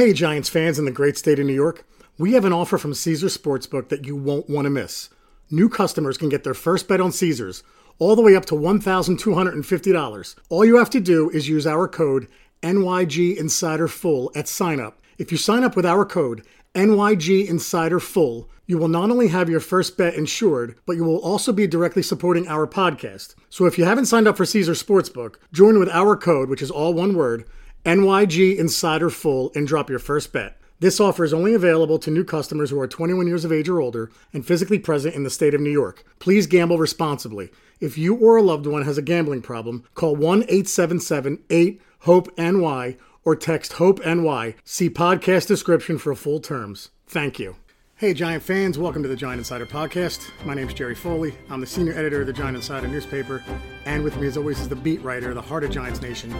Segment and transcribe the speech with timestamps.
[0.00, 1.84] Hey, Giants fans in the great state of New York.
[2.16, 5.10] We have an offer from Caesars Sportsbook that you won't want to miss.
[5.50, 7.62] New customers can get their first bet on Caesars
[7.98, 10.34] all the way up to $1,250.
[10.48, 12.28] All you have to do is use our code
[12.62, 15.02] NYG Insider Full at sign up.
[15.18, 19.50] If you sign up with our code NYG Insider Full, you will not only have
[19.50, 23.34] your first bet insured, but you will also be directly supporting our podcast.
[23.50, 26.70] So if you haven't signed up for Caesar Sportsbook, join with our code, which is
[26.70, 27.44] all one word,
[27.84, 30.58] NYG Insider Full, and drop your first bet.
[30.80, 33.80] This offer is only available to new customers who are 21 years of age or
[33.80, 36.04] older and physically present in the state of New York.
[36.18, 37.50] Please gamble responsibly.
[37.80, 42.38] If you or a loved one has a gambling problem, call 1 877 8 HOPE
[42.38, 44.54] NY or text HOPE NY.
[44.64, 46.90] See podcast description for full terms.
[47.06, 47.56] Thank you.
[47.96, 50.30] Hey, Giant fans, welcome to the Giant Insider Podcast.
[50.46, 51.34] My name is Jerry Foley.
[51.50, 53.44] I'm the senior editor of the Giant Insider newspaper,
[53.84, 56.34] and with me, as always, is the beat writer, the heart of Giants Nation.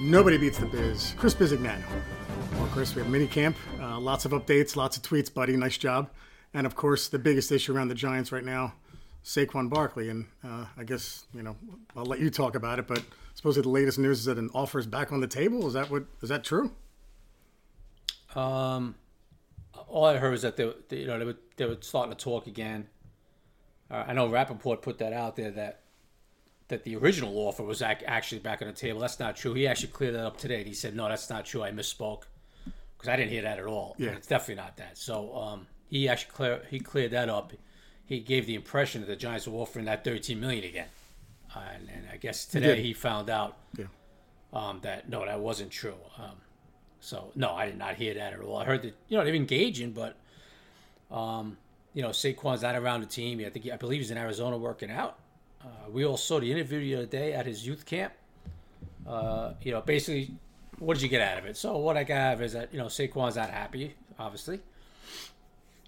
[0.00, 1.82] Nobody beats the biz, Chris Bisignano.
[2.52, 5.56] Well, Chris, we have mini camp, uh, lots of updates, lots of tweets, buddy.
[5.56, 6.10] Nice job.
[6.52, 8.74] And of course, the biggest issue around the Giants right now,
[9.24, 10.08] Saquon Barkley.
[10.10, 11.56] And uh, I guess you know
[11.96, 13.02] I'll let you talk about it, but
[13.34, 15.66] supposedly the latest news is that an offer is back on the table.
[15.68, 16.72] Is that what is that true?
[18.34, 18.96] Um,
[19.86, 22.18] all I heard was that they, they you know, they were they were starting to
[22.22, 22.88] talk again.
[23.88, 25.83] Uh, I know Rappaport put that out there that
[26.68, 29.00] that the original offer was ac- actually back on the table.
[29.00, 29.52] That's not true.
[29.54, 30.64] He actually cleared that up today.
[30.64, 31.62] He said, "No, that's not true.
[31.62, 32.22] I misspoke."
[32.96, 33.94] Because I didn't hear that at all.
[33.98, 34.08] Yeah.
[34.08, 34.96] And it's definitely not that.
[34.96, 37.52] So um, he actually clear he cleared that up.
[38.06, 40.88] He gave the impression that the Giants were offering that 13 million again,
[41.54, 42.84] uh, and, and I guess today did.
[42.84, 43.86] he found out Yeah.
[44.52, 45.96] um, that no, that wasn't true.
[46.18, 46.36] Um,
[47.00, 48.56] so no, I did not hear that at all.
[48.56, 50.16] I heard that you know they're engaging, but
[51.10, 51.56] um,
[51.92, 53.40] you know Saquon's not around the team.
[53.40, 55.18] I think he, I believe he's in Arizona working out.
[55.64, 58.12] Uh, we all saw the interview the other day at his youth camp.
[59.06, 60.34] Uh, you know, basically,
[60.78, 61.56] what did you get out of it?
[61.56, 64.60] So what I got out of it is that you know Saquon's not happy, obviously,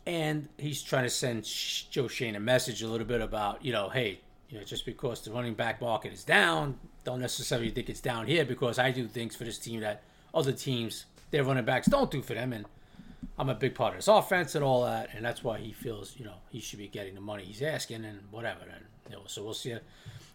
[0.06, 3.88] and he's trying to send Joe Schoen a message a little bit about you know,
[3.88, 8.00] hey, you know, just because the running back market is down, don't necessarily think it's
[8.00, 10.02] down here because I do things for this team that
[10.34, 12.64] other teams their running backs don't do for them, and
[13.38, 16.14] I'm a big part of this offense and all that, and that's why he feels
[16.16, 18.62] you know he should be getting the money he's asking and whatever.
[18.62, 19.76] And you know, so we'll see.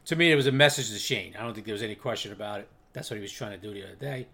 [0.06, 1.36] To me, it was a message to Schoen.
[1.38, 2.68] I don't think there was any question about it.
[2.94, 4.28] That's what he was trying to do the other day,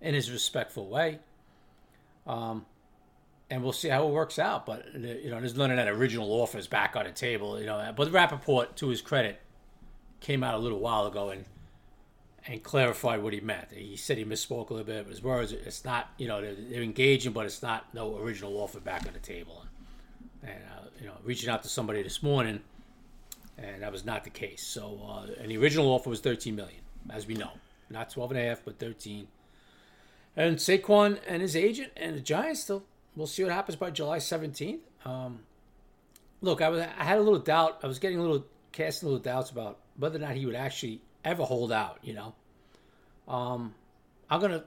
[0.00, 1.18] in his respectful way.
[2.26, 2.66] Um,
[3.50, 4.66] and we'll see how it works out.
[4.66, 7.60] But you know, there's none of that original offers back on the table.
[7.60, 9.40] You know, but Rapoport, to his credit,
[10.20, 11.44] came out a little while ago and
[12.46, 13.68] and clarified what he meant.
[13.72, 15.52] He said he misspoke a little bit his words.
[15.52, 19.12] It's not, you know, they're, they're engaging, but it's not no original offer back on
[19.12, 19.64] the table.
[20.42, 22.60] And uh, you know, reaching out to somebody this morning,
[23.58, 24.62] and that was not the case.
[24.62, 26.80] So, uh, and the original offer was 13 million,
[27.10, 27.50] as we know,
[27.90, 29.28] not 12 and a half, but 13.
[30.36, 32.84] And Saquon and his agent and the Giants still.
[33.14, 34.80] We'll see what happens by July 17th.
[35.04, 35.40] Um,
[36.40, 37.80] look, I was I had a little doubt.
[37.82, 40.54] I was getting a little casting a little doubts about whether or not he would
[40.54, 41.98] actually ever hold out.
[42.02, 42.34] You know,
[43.28, 43.74] um,
[44.30, 44.64] I'm gonna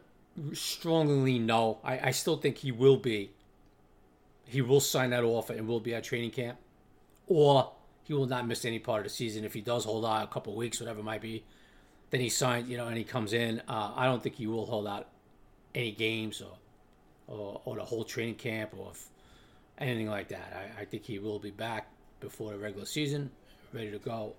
[0.53, 1.79] strongly no.
[1.83, 3.31] I, I still think he will be.
[4.45, 6.59] He will sign that offer and will be at training camp,
[7.25, 7.71] or
[8.05, 10.27] he will not miss any part of the season if he does hold out a
[10.27, 11.43] couple of weeks, whatever it might be.
[12.11, 13.61] Then he signed, you know, and he comes in.
[13.67, 15.07] Uh, I don't think he will hold out
[15.73, 16.51] any games or
[17.27, 19.07] or, or the whole training camp or if
[19.79, 20.53] anything like that.
[20.77, 21.89] I, I think he will be back
[22.19, 23.31] before the regular season,
[23.73, 24.33] ready to go.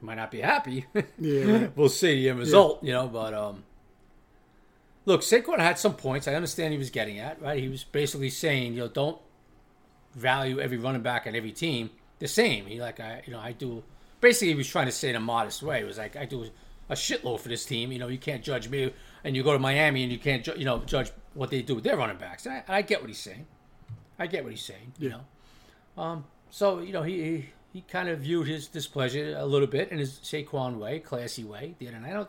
[0.00, 0.86] Might not be happy.
[1.18, 1.68] Yeah.
[1.76, 3.08] we'll see the end result, you know.
[3.08, 3.64] But um,
[5.04, 6.28] look, Saquon had some points.
[6.28, 7.60] I understand he was getting at right.
[7.60, 9.18] He was basically saying, you know, don't
[10.14, 11.90] value every running back on every team
[12.22, 12.66] the same.
[12.66, 13.82] He like I, you know, I do.
[14.20, 15.80] Basically, he was trying to say in a modest way.
[15.80, 16.46] It was like I do
[16.88, 17.92] a shitload for this team.
[17.92, 18.92] You know, you can't judge me,
[19.24, 21.74] and you go to Miami and you can't, ju- you know, judge what they do
[21.74, 22.46] with their running backs.
[22.46, 23.46] And I, I get what he's saying.
[24.18, 24.92] I get what he's saying.
[24.98, 27.22] You know, um, so you know he.
[27.22, 31.42] he he kind of viewed his displeasure a little bit in his Saquon way, classy
[31.42, 31.74] way.
[31.78, 32.28] The other night, I don't,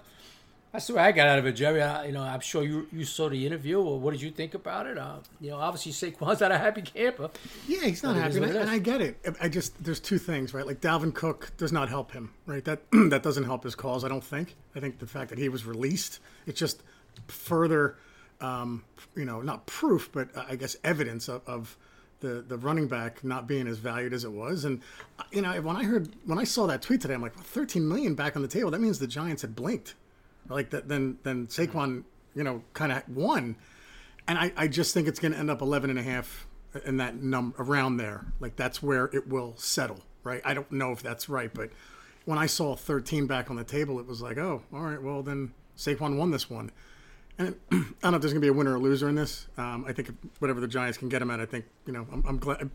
[0.74, 1.82] that's the way I got out of it, Jerry.
[1.82, 3.80] I, you know, I'm sure you you saw the interview.
[3.80, 4.98] Or what did you think about it?
[4.98, 7.30] Uh, you know, obviously Saquon's not a happy camper.
[7.68, 8.70] Yeah, he's not happy, and, I- and.
[8.70, 9.18] I get it.
[9.40, 10.66] I just there's two things, right?
[10.68, 12.66] Like Dalvin Cook does not help him, right?
[12.66, 14.04] That that doesn't help his cause.
[14.04, 14.56] I don't think.
[14.76, 16.84] I think the fact that he was released, it's just
[17.28, 17.96] further,
[18.42, 18.84] um,
[19.16, 21.42] you know, not proof, but uh, I guess evidence of.
[21.48, 21.78] of
[22.20, 24.80] the, the running back not being as valued as it was, and
[25.20, 27.86] uh, you know when I heard when I saw that tweet today, I'm like, 13
[27.86, 28.72] million back on the table.
[28.72, 29.94] That means the Giants had blinked,
[30.50, 30.88] like that.
[30.88, 32.04] Then then Saquon,
[32.36, 33.56] you know, kind of won,
[34.28, 36.48] and I, I just think it's going to end up 11 and a half
[36.86, 38.26] in that num around there.
[38.40, 40.42] Like that's where it will settle, right?
[40.46, 41.70] I don't know if that's right, but
[42.26, 45.24] when I saw 13 back on the table, it was like, oh, all right, well
[45.24, 46.72] then Saquon won this one.
[47.38, 49.48] And I don't know if there's going to be a winner or loser in this.
[49.58, 52.24] Um, I think whatever the Giants can get him at, I think you know, I'm,
[52.28, 52.70] I'm glad.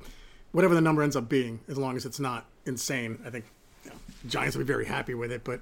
[0.53, 3.45] Whatever the number ends up being, as long as it's not insane, I think
[3.85, 3.97] you know,
[4.29, 5.45] Giants will be very happy with it.
[5.45, 5.61] But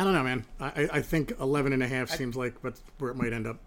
[0.00, 0.46] I don't know, man.
[0.58, 3.58] I, I think 11 and a half seems like what's where it might end up.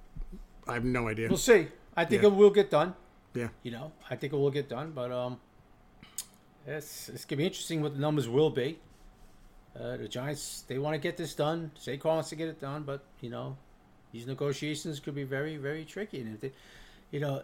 [0.67, 1.27] I have no idea.
[1.27, 1.67] We'll see.
[1.95, 2.29] I think Yeah.
[2.29, 2.95] it will get done.
[3.35, 5.39] Yeah, You know, I think it will get done, but um,
[6.65, 8.79] it's it's gonna be interesting what the numbers will be.
[9.79, 11.69] Uh, the Giants they want to get this done.
[11.79, 13.55] Saquon wants to get it done, but you know,
[14.11, 16.21] these negotiations could be very very tricky.
[16.21, 16.51] And if they,
[17.11, 17.43] you know,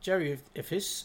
[0.00, 1.04] Jerry, if if his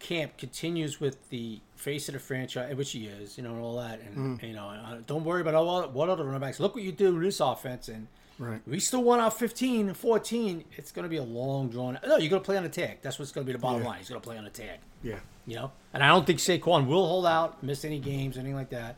[0.00, 3.76] camp continues with the face of the franchise, which he is, you know, and all
[3.76, 6.58] that, and you know, uh, don't worry about all what other running backs.
[6.58, 8.08] Look what you do with this offense, and
[8.38, 8.60] right.
[8.66, 10.64] we still won out 15 and 14.
[10.76, 11.98] It's going to be a long drawn.
[12.06, 12.98] No, you're going to play on the tag.
[13.02, 13.88] That's what's going to be the bottom Yeah.
[13.88, 13.98] line.
[13.98, 14.80] He's going to play on the tag.
[15.02, 18.56] Yeah, You know, and I don't think Saquon will hold out, miss any games, anything
[18.56, 18.96] like that.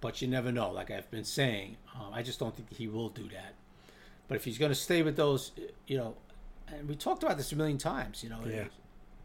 [0.00, 0.70] But you never know.
[0.70, 3.54] Like I've been saying, um, I just don't think he will do that.
[4.28, 5.52] But if he's going to stay with those,
[5.86, 6.14] you know,
[6.68, 8.22] and we talked about this a million times.
[8.22, 8.64] You know, Yeah.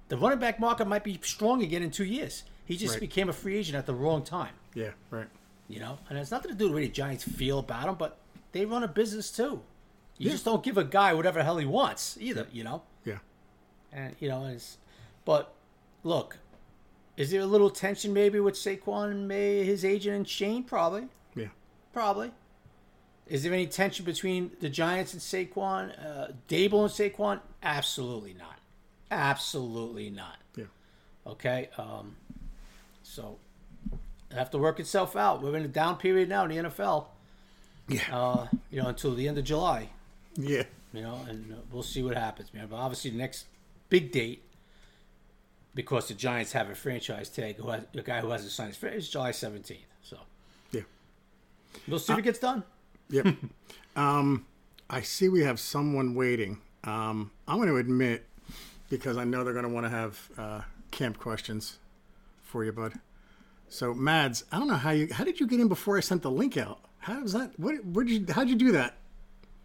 [0.10, 2.44] The running back market might be strong again in two years.
[2.66, 3.02] He just Right.
[3.02, 4.54] became a free agent at the wrong time.
[4.76, 5.28] yeah, right.
[5.68, 7.96] You know, and it's nothing to do with the way the Giants feel about him,
[7.96, 8.18] but
[8.52, 9.62] they run a business too.
[10.18, 12.48] You just don't give a guy whatever the hell he wants either.
[12.52, 13.20] You know, Yeah,
[13.92, 14.78] and you know, it's,
[15.26, 15.54] but
[16.04, 16.38] look,
[17.18, 20.64] is there a little tension maybe with Saquon and May, his agent and Schoen?
[20.64, 21.48] Probably, yeah.
[21.94, 22.32] probably.
[23.28, 27.42] Is there any tension between the Giants and Saquon, uh, Daboll and Saquon?
[27.62, 28.59] Absolutely not.
[29.12, 30.38] Absolutely not.
[30.56, 30.66] Yeah.
[31.26, 31.70] Okay.
[31.78, 32.16] Um,
[33.04, 33.38] so
[34.34, 35.42] have to work itself out.
[35.42, 37.06] We're in a down period now in the NFL.
[37.88, 38.02] Yeah.
[38.16, 39.90] Uh, you know, until the end of July.
[40.36, 40.64] Yeah.
[40.94, 42.68] You know, and uh, we'll see what happens, man.
[42.70, 43.46] But obviously, the next
[43.90, 44.44] big date,
[45.76, 48.78] because the Giants have a franchise tag, who has, the guy who hasn't signed his
[48.78, 49.86] franchise, is July seventeenth.
[50.04, 50.18] So
[50.72, 50.82] Yeah.
[51.88, 52.64] we'll see if it gets done.
[53.10, 53.28] Yep.
[53.96, 54.46] um,
[54.90, 56.60] I see we have someone waiting.
[56.84, 58.26] Um, I'm going to admit,
[58.90, 61.78] because I know they're going to want to have uh, camp questions
[62.42, 62.94] for you, bud.
[63.70, 65.08] So, Mads, I don't know how you.
[65.12, 66.80] How did you get in before I sent the link out?
[67.00, 67.52] How was that?
[67.60, 67.86] What?
[67.86, 68.34] Where did you?
[68.34, 68.96] How'd you do that?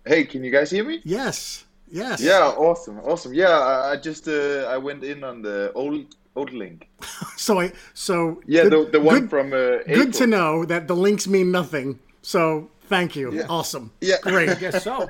[0.06, 1.00] Hey, can you guys hear me?
[1.04, 1.64] Yes.
[1.90, 2.20] Yes.
[2.20, 3.32] Yeah, awesome, awesome.
[3.32, 6.88] Yeah, I, I just uh, I went in on the old old link.
[7.36, 7.72] So I.
[7.94, 8.42] So.
[8.46, 11.50] Yeah, good- the the one good, from uh, Good to know that the links mean
[11.50, 11.98] nothing.
[12.22, 13.32] So thank you.
[13.32, 13.46] Yeah.
[13.48, 13.90] Awesome.
[14.00, 14.16] Yeah.
[14.22, 14.50] Great.
[14.50, 15.08] I guess so.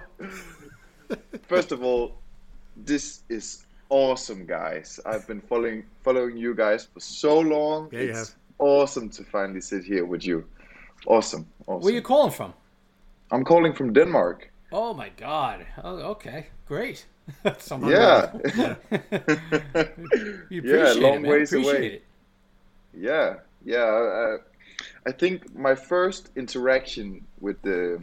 [1.43, 2.17] First of all,
[2.77, 3.64] this is
[3.99, 5.01] awesome, guys.
[5.07, 7.89] I've been following following you guys for so long.
[7.93, 8.37] Yeah, it's have.
[8.59, 10.45] awesome to finally sit here with you.
[11.07, 11.83] Awesome, awesome.
[11.83, 12.53] Where are you calling from?
[13.31, 14.51] I'm calling from Denmark.
[14.73, 15.67] Oh my God.
[15.85, 17.07] Oh, okay, great.
[17.59, 18.33] Somehow- Yeah,
[20.51, 21.31] we Yeah, appreciate long it, man.
[21.31, 21.87] ways appreciate away.
[21.95, 22.03] it.
[22.93, 23.85] yeah, yeah.
[23.85, 24.37] Uh,
[25.07, 27.99] I think my first interaction with the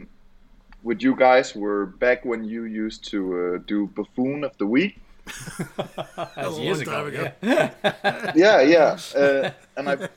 [0.82, 4.94] with you guys were back when you used to uh, do buffoon of the week.
[6.36, 7.20] That was a years long time ago.
[7.20, 7.32] ago.
[7.42, 8.32] Yeah.
[8.34, 8.98] yeah, yeah.
[9.14, 10.08] Uh, and I,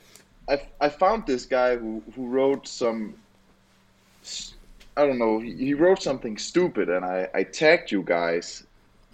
[0.48, 3.14] I, I found this guy who, who wrote some.
[4.96, 5.38] I don't know.
[5.38, 8.64] He, he wrote something stupid, and I, I tagged you guys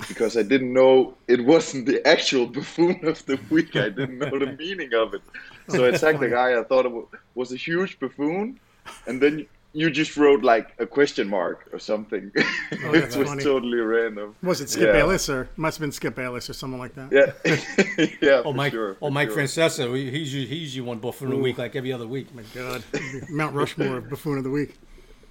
[0.08, 3.76] because I didn't know it wasn't the actual buffoon of the week.
[3.76, 5.22] I didn't know the meaning of it,
[5.68, 6.58] so I tagged the guy.
[6.58, 6.92] I thought it
[7.34, 8.58] was a huge buffoon,
[9.06, 12.30] and then you just wrote like a question mark or something.
[12.36, 12.42] Oh,
[12.92, 13.42] that's it was funny.
[13.42, 14.34] totally random.
[14.42, 14.92] Was it Skip Yeah.
[14.92, 17.10] Bayless or must have been Skip Bayless or someone like that?
[17.10, 18.42] Yeah, yeah.
[18.44, 18.72] Oh, for Mike.
[18.72, 19.38] Sure, oh, Mike sure.
[19.38, 19.94] Francesa.
[19.94, 22.34] He's u- he's you one buffoon of the week like every other week.
[22.34, 22.82] My God,
[23.30, 24.74] Mount Rushmore of buffoon of the week.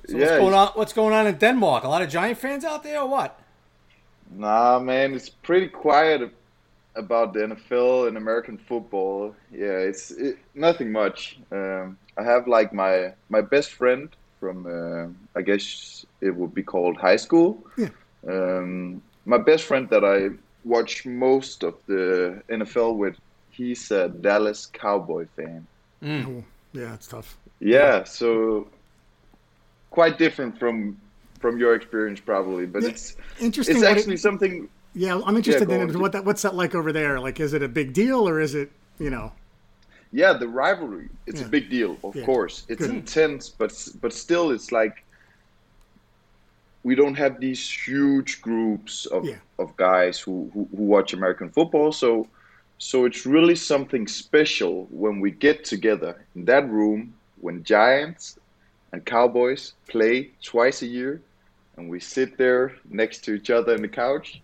[0.07, 0.67] So what's going on?
[0.69, 1.83] What's going on in Denmark?
[1.83, 3.39] A lot of Giant fans out there, or what?
[4.31, 6.31] Nah, man, it's pretty quiet
[6.95, 9.35] about the NFL and American football.
[9.51, 11.37] Yeah, it's it, nothing much.
[11.51, 14.09] Um, I have like my my best friend
[14.41, 17.63] from uh, I guess it would be called high school.
[17.77, 17.89] Yeah.
[18.27, 20.17] Um, my best friend that I
[20.65, 23.15] watch most of the NFL with,
[23.51, 25.65] he's a Dallas Cowboy fan.
[26.03, 26.43] Oh,
[26.73, 27.37] yeah, it's tough.
[27.59, 28.67] Yeah, so
[29.91, 30.97] quite different from
[31.39, 33.75] from your experience probably, but Yeah, it's Interesting.
[33.77, 36.01] it's what it- actually something yeah, I'm interested go in on.
[36.01, 37.19] what that what's that like over there.
[37.19, 39.31] Like, is it a big deal or is it you know?
[40.11, 41.09] Yeah, the rivalry.
[41.25, 41.47] It's Yeah.
[41.47, 42.25] a big deal, of Yeah.
[42.25, 42.65] course.
[42.67, 42.95] It's Good.
[42.95, 44.95] intense, but but still, it's like
[46.83, 49.37] we don't have these huge groups of, Yeah.
[49.59, 51.91] of guys who, who, who watch American football.
[51.91, 52.27] So
[52.79, 58.39] so it's really something special when we get together in that room when Giants
[58.91, 61.21] and Cowboys play twice a year,
[61.77, 64.41] and we sit there next to each other on the couch.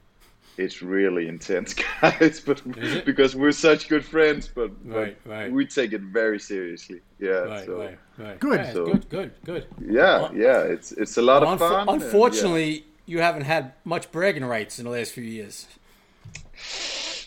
[0.58, 2.62] It's really intense, guys, but
[3.06, 5.52] because we're such good friends, but, but Right, right.
[5.52, 7.02] we take it very seriously.
[7.20, 8.40] Yeah, Right, so right, right.
[8.40, 8.60] Good.
[8.62, 9.68] Yeah, So- good, good, good.
[9.80, 11.90] yeah, yeah, it's it's a lot of Unfo- fun.
[11.90, 12.06] and, yeah.
[12.08, 15.68] unfortunately, you haven't had much bragging rights in the last few years.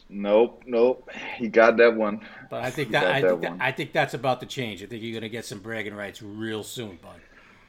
[0.09, 1.09] Nope, nope.
[1.37, 2.21] He got that one.
[2.51, 3.57] But I think that, I, that think that.
[3.61, 4.83] I think that's about to change.
[4.83, 7.21] I think you're gonna get some bragging rights real soon, bud.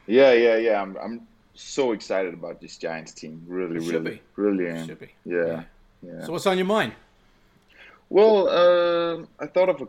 [0.08, 0.82] Yeah, yeah, yeah.
[0.82, 3.43] I'm, I'm so excited about this Giants team.
[3.48, 5.10] Really, really, really should be.
[5.25, 5.63] Yeah,
[6.01, 6.25] yeah.
[6.25, 6.93] So what's on your mind?
[8.10, 9.88] Well, uh, I thought of a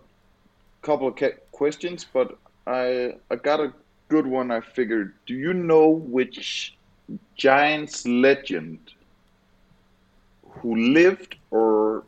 [0.82, 1.18] couple of
[1.52, 3.72] questions, but I I got a
[4.08, 4.50] good one.
[4.50, 5.14] I figured.
[5.26, 6.76] Do you know which
[7.36, 8.78] Giants legend
[10.60, 12.04] who lived or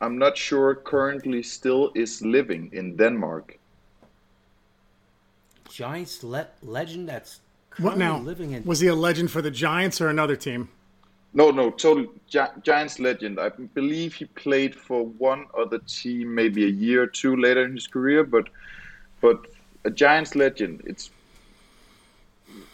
[0.00, 3.58] I'm not sure currently still is living in Denmark?
[5.68, 7.40] Giants le- legend that's
[7.78, 8.18] What now?
[8.18, 8.64] living in.
[8.64, 10.68] Was he a legend for the Giants or another team?
[11.32, 13.38] No, no, total Gi- Giants legend.
[13.38, 17.72] I believe he played for one other team, maybe a year or two later in
[17.74, 18.48] his career, but
[19.20, 19.46] but
[19.84, 20.82] a Giants legend.
[20.86, 21.10] It's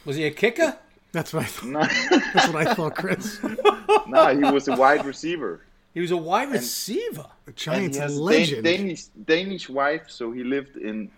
[0.07, 0.77] Was he a kicker?
[1.13, 1.69] That's what I thought.
[1.69, 1.91] not.
[2.35, 3.41] That's what I thought, Chris.
[4.07, 5.61] nah, he was a wide receiver.
[5.93, 7.27] He was a wide receiver.
[7.45, 8.65] The And Giants he a legend.
[8.65, 11.11] Dan- Danish Danish wife, so he lived in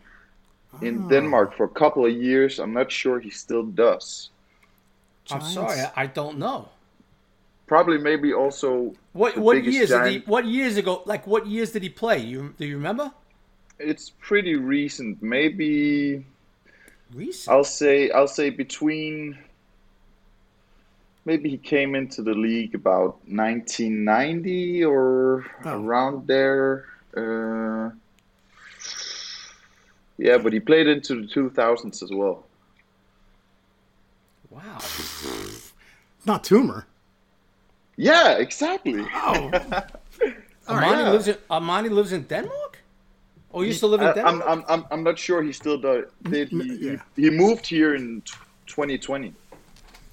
[0.83, 1.09] in Ah.
[1.09, 2.59] Denmark for a couple of years.
[2.59, 4.31] I'm not sure he still does.
[5.31, 6.69] I'm sorry, I, I don't know.
[7.67, 8.95] Probably, maybe also.
[9.13, 10.19] What the what biggest years did he?
[10.27, 11.03] What years ago?
[11.05, 12.19] Like what years did he play?
[12.19, 13.13] You do you remember?
[13.79, 15.23] It's pretty recent.
[15.23, 16.25] Maybe
[17.15, 17.49] Recent.
[17.55, 19.39] I'll say I'll say between.
[21.25, 25.83] Maybe he came into the league about 1990 or Oh.
[25.83, 26.87] around there.
[27.15, 27.91] Uh,
[30.19, 32.45] yeah, but he played into the 2000s as well.
[34.51, 34.79] Wow.
[36.27, 36.85] Not Toomer.
[37.97, 39.05] Yeah, exactly.
[39.15, 39.51] Oh,
[40.69, 41.11] Amani yeah.
[41.11, 42.79] lives in Amani lives in Denmark.
[43.53, 44.45] Oh, you still live in Denmark?
[44.47, 46.05] I'm, I'm, I'm, I'm not sure he still does.
[46.25, 46.97] Did he, yeah.
[47.17, 48.23] he, he moved here in
[48.67, 49.33] 2020.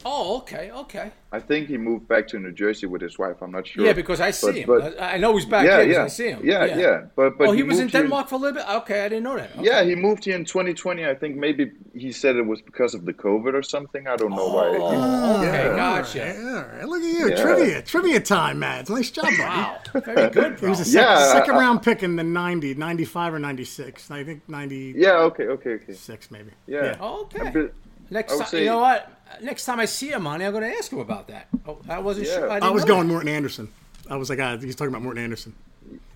[0.05, 1.11] Oh, okay, okay.
[1.31, 3.37] I think he moved back to New Jersey with his wife.
[3.41, 3.85] I'm not sure.
[3.85, 4.67] Yeah, because I see But- him.
[4.95, 6.39] but- I, I know he's back yeah, here 'cause yeah, I see him.
[6.43, 7.01] yeah, yeah.
[7.15, 8.69] But but oh, he, was in moved here Denmark for a little bit.
[8.81, 9.49] Okay, I didn't know that.
[9.57, 9.65] Okay.
[9.65, 11.05] Yeah, he moved here in 2020.
[11.05, 14.07] I think maybe he said it was because of the COVID or something.
[14.07, 14.67] I don't know why.
[14.67, 15.75] Oh, oh okay, Yeah.
[15.75, 16.37] gotcha.
[16.37, 16.87] all right.
[16.87, 17.29] Look at you.
[17.29, 17.41] Yeah.
[17.43, 17.81] Trivia.
[17.81, 18.89] Trivia time, Mads.
[18.89, 19.37] Nice job, buddy.
[19.39, 22.75] Wow, very good, He was a sec- Yeah, second I- round pick in the 90,
[22.75, 24.09] 95 or 96.
[24.11, 25.17] I think 96, Yeah.
[25.29, 25.47] Okay.
[25.47, 25.71] Okay.
[25.71, 25.93] Okay.
[25.93, 26.51] Six maybe.
[26.67, 26.95] Yeah.
[27.01, 27.49] Okay.
[27.51, 27.73] Bit-
[28.11, 29.11] Next time, you know what?
[29.41, 31.47] Next time I see him, Amani, I'm going to ask him about that.
[31.67, 32.33] Oh, I wasn't Yeah.
[32.35, 32.49] sure.
[32.51, 33.13] I, I was going that.
[33.13, 33.69] Morten Andersen.
[34.09, 35.53] I was like, ah, he's talking about Morten Andersen.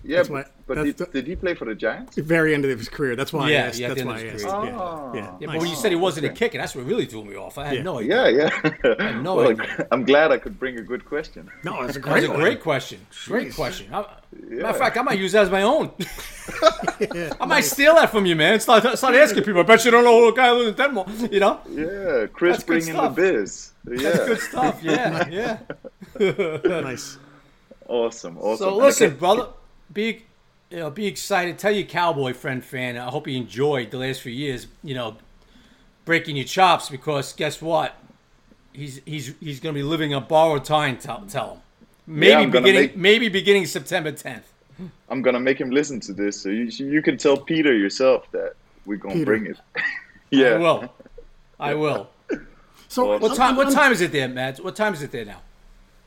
[0.02, 0.16] Yeah.
[0.16, 2.14] That's but why- but that's did, the- did he play for the Giants?
[2.16, 3.16] The very end of his career.
[3.16, 3.78] That's why Yeah, I asked.
[3.80, 4.32] yeah, That's why I asked.
[4.32, 4.64] his career.
[4.66, 5.12] Yeah, Oh.
[5.14, 5.20] yeah.
[5.20, 5.40] Yeah, nice.
[5.46, 6.32] but when you said he oh, wasn't okay.
[6.34, 7.58] a kicker, that's what really threw me off.
[7.58, 7.82] I had Yeah.
[7.82, 8.30] no idea.
[8.30, 8.72] Yeah.
[8.84, 9.20] Yeah.
[9.20, 9.86] no well, idea.
[9.92, 11.50] I'm glad I could bring a good question.
[11.64, 12.98] No, it's a great was a great question.
[13.26, 13.54] Great Jeez.
[13.56, 13.92] question.
[13.92, 13.98] I,
[14.48, 14.62] Yeah.
[14.62, 15.90] Matter of fact, I might use that as my own.
[17.14, 17.32] Yeah.
[17.40, 18.60] I might steal that from you, man.
[18.60, 19.60] Start, start asking people.
[19.60, 21.08] I bet you don't know who the guy lives in Denmark.
[21.32, 21.60] You know?
[21.70, 23.72] Yeah, Chris That's good bringing the biz.
[23.88, 24.10] Yeah.
[24.10, 24.82] That's good stuff.
[24.82, 25.28] Yeah,
[26.18, 26.80] yeah.
[26.82, 27.16] nice.
[27.88, 28.38] Awesome.
[28.38, 28.56] Awesome.
[28.58, 29.48] So listen, brother,
[29.92, 30.24] be
[30.70, 31.58] you know, be excited.
[31.58, 32.96] Tell your cowboy friend fan.
[32.96, 34.68] I hope you enjoyed the last few years.
[34.82, 35.16] You know,
[36.04, 37.96] breaking your chops because guess what?
[38.72, 40.96] He's he's he's going to be living a borrowed time.
[40.98, 41.60] Tell, tell him.
[42.06, 44.42] Maybe I'm beginning make- maybe beginning September 10th.
[45.10, 48.54] I'm gonna make him listen to this, so you you can tell Peter yourself that
[48.86, 49.58] we're gonna bring it.
[50.30, 50.54] yeah.
[50.54, 50.94] I will.
[51.58, 52.10] I will.
[52.88, 53.54] So What time?
[53.54, 54.58] What time is it there, Matt?
[54.58, 55.42] What time is it there now?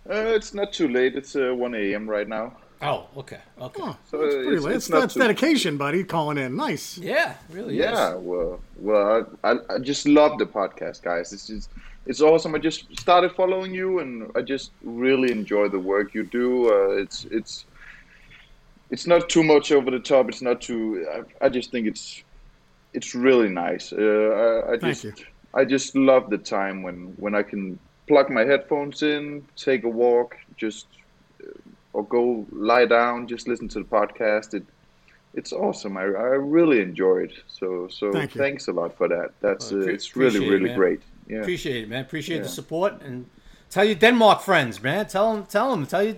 [0.10, 1.16] Uh, it's not too late.
[1.16, 2.10] It's uh, 1 a.m.
[2.10, 2.58] right now.
[2.84, 3.82] Oh, okay, okay.
[3.84, 4.76] Oh, So that's pretty it's- late.
[4.76, 6.04] it's That's, not too- dedication, buddy.
[6.04, 6.56] Calling in.
[6.56, 6.98] Nice.
[6.98, 7.78] Yeah, really.
[7.78, 8.16] Yeah.
[8.16, 8.22] Is.
[8.22, 11.32] Well, well, I, I, I just love the podcast, guys.
[11.34, 11.70] It's just
[12.06, 12.54] it's awesome.
[12.54, 16.70] I just started following you, and I just really enjoy the work you do.
[16.70, 17.66] Uh, it's it's
[18.90, 20.28] it's not too much over the top.
[20.30, 21.08] It's not too.
[21.42, 22.22] I, I just think it's
[22.94, 23.94] it's really nice.
[23.94, 25.26] Uh, I, I Thank just you.
[25.54, 29.90] I just love the time when when I can plug my headphones in, take a
[29.90, 30.88] walk, just
[31.94, 34.54] or go lie down, just listen to the podcast.
[34.54, 34.64] It
[35.36, 35.98] it's awesome.
[35.98, 37.34] I, I really enjoy it.
[37.48, 39.32] So so Thank thanks a lot for that.
[39.42, 41.02] That's uh, Well, pre- it's really appreciate it, really great.
[41.28, 41.40] Yeah.
[41.40, 42.02] Appreciate it, man.
[42.02, 43.26] Appreciate the support and
[43.70, 45.08] tell your Denmark friends, man.
[45.08, 46.16] Tell them, tell them, tell you,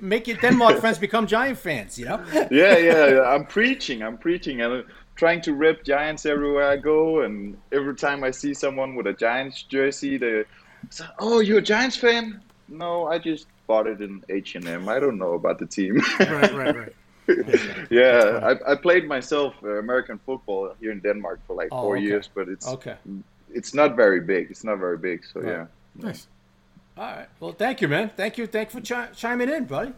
[0.00, 1.98] make your Denmark friends become Giant fans.
[1.98, 2.24] You know.
[2.50, 3.22] yeah, yeah, yeah.
[3.22, 4.02] I'm preaching.
[4.02, 4.84] I'm preaching, and I'm
[5.16, 7.22] trying to rep Giants everywhere I go.
[7.22, 10.44] And every time I see someone with a Giants jersey, they
[10.90, 14.88] say, "Oh, you're a Giants fan?" No, I just bought it in H and M.
[14.88, 15.96] I don't know about the team.
[16.20, 16.92] Right, right, right.
[17.90, 21.96] yeah, I, I played myself uh, American football here in Denmark for like Oh, four
[21.96, 22.06] okay.
[22.06, 22.96] years, but it's Okay.
[23.54, 24.50] it's not very big.
[24.50, 25.24] It's not very big.
[25.32, 25.50] So Right.
[25.52, 26.26] yeah, Nice.
[26.96, 27.28] All right.
[27.40, 28.10] Well, thank you, man.
[28.16, 28.46] Thank you.
[28.46, 29.92] Thank you for chi- chiming in, buddy.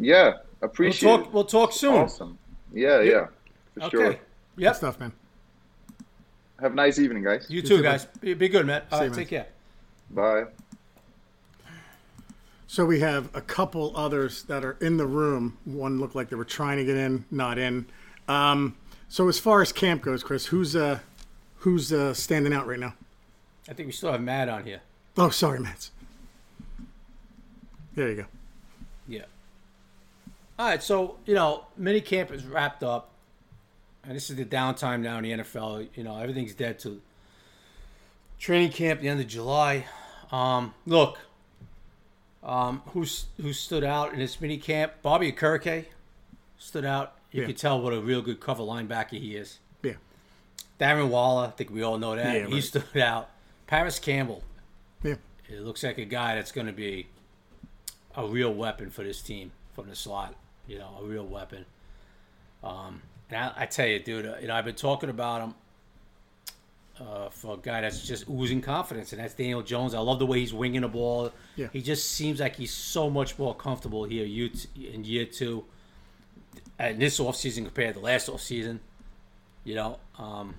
[0.00, 0.24] yeah,
[0.60, 1.26] We'll appreciate talk.
[1.26, 1.32] it.
[1.32, 1.94] We'll talk soon.
[1.96, 2.38] Awesome.
[2.72, 3.26] Yeah, yeah,
[3.74, 3.90] for Okay.
[3.96, 4.10] sure.
[4.10, 4.18] Good
[4.64, 4.74] Yep.
[4.76, 5.12] stuff, man.
[6.60, 7.46] Have a nice evening, guys.
[7.50, 8.06] You You too, too, guys.
[8.20, 8.82] Be, be good, man.
[8.90, 9.04] All See right.
[9.04, 9.18] you, man.
[9.18, 9.46] Take care.
[10.10, 10.65] Bye.
[12.68, 15.58] So we have a couple others that are in the room.
[15.64, 17.86] One looked like they were trying to get in, not in.
[18.26, 18.76] Um,
[19.08, 20.98] so as far as camp goes, Chris, who's uh,
[21.58, 22.94] who's uh, standing out right now?
[23.68, 24.80] I think we still have Matt on here.
[25.16, 25.90] Oh, sorry, Matt.
[27.94, 28.24] There you go.
[29.08, 29.24] Yeah.
[30.58, 33.10] All right, so you know, mini camp is wrapped up,
[34.04, 35.88] and this is the downtime now in the NFL.
[35.94, 37.00] You know, everything's dead to
[38.38, 39.86] training camp the end of July.
[40.32, 41.18] Um, look,
[42.46, 44.92] um, who's who stood out in this mini camp?
[45.02, 45.84] Bobby Okereke
[46.58, 47.14] stood out.
[47.32, 47.46] You Yeah.
[47.48, 49.58] could tell what a real good cover linebacker he is.
[49.82, 49.94] Yeah.
[50.80, 52.34] Darren Waller, I think we all know that.
[52.34, 52.62] Yeah, he right.
[52.62, 53.28] stood out.
[53.66, 54.42] Parris Campbell,
[55.02, 55.16] Yeah.
[55.48, 57.08] it looks like a guy that's going to be
[58.14, 60.34] a real weapon for this team from the slot.
[60.68, 61.66] You know, a real weapon.
[62.62, 65.54] Um, and I, I tell you, dude, uh, you know, I've been talking about him
[67.00, 69.94] uh, for a guy that's just oozing confidence, and that's Daniel Jones.
[69.94, 71.32] I love the way he's winging the ball.
[71.56, 71.68] Yeah.
[71.72, 75.64] He just seems like he's so much more comfortable here in year two,
[76.78, 78.78] and this offseason compared to last offseason.
[79.64, 80.54] You know, um,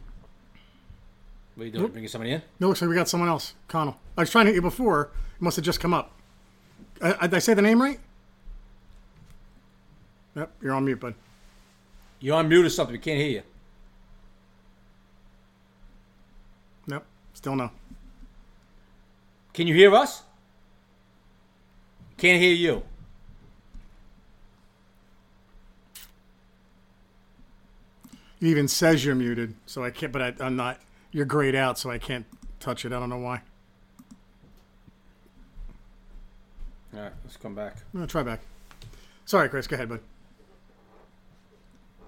[1.55, 1.83] what are you doing?
[1.83, 1.91] Nope.
[1.93, 2.41] Bringing somebody in?
[2.59, 3.53] No, looks like we got someone else.
[3.67, 3.97] Connell.
[4.17, 5.11] I was trying to hit you before.
[5.35, 6.11] It must have just come up.
[7.01, 7.99] Uh, did I say the name right?
[10.35, 11.15] Yep, you're on mute, bud.
[12.19, 12.93] You're on mute or something.
[12.93, 13.41] We can't hear you.
[16.87, 17.05] Nope,
[17.37, 17.69] still no.
[19.53, 20.23] Can you hear us?
[22.17, 22.81] Can't hear you.
[28.41, 30.11] It even says you're muted, so I can't.
[30.11, 30.79] But I, I'm not.
[31.11, 32.25] You're grayed out, so I can't
[32.59, 32.91] touch it.
[32.91, 33.41] I don't know why.
[36.95, 37.75] All right, let's come back.
[37.93, 38.39] I'm gonna try back.
[39.25, 39.67] Sorry, Chris.
[39.67, 39.99] Go ahead, bud.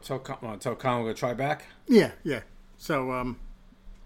[0.01, 1.65] Tell well, tell we're gonna try back.
[1.87, 2.41] Yeah, yeah.
[2.79, 3.37] So um,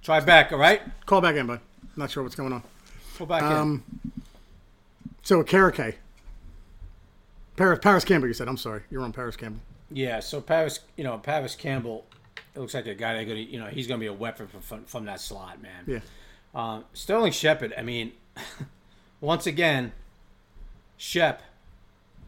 [0.04, 0.82] Try back, all right?
[1.06, 1.60] call back in, bud.
[1.96, 2.64] Not sure what's going on.
[3.18, 3.84] Call back Um,
[5.24, 5.96] So Karake.
[7.56, 8.48] Parris, Parris Campbell, you said.
[8.48, 8.82] I'm sorry.
[8.90, 9.62] You're on Parris Campbell.
[9.92, 10.20] Yeah.
[10.20, 12.06] So Parris, you know, Parris Campbell.
[12.56, 14.62] It looks like a guy that gonna, you know, he's gonna be a weapon from
[14.62, 15.84] from, from that slot, man.
[15.88, 16.00] Yeah.
[16.54, 17.74] Um, Sterling Shepard.
[17.78, 18.12] I mean,
[19.22, 19.92] once again,
[20.98, 21.42] Shep.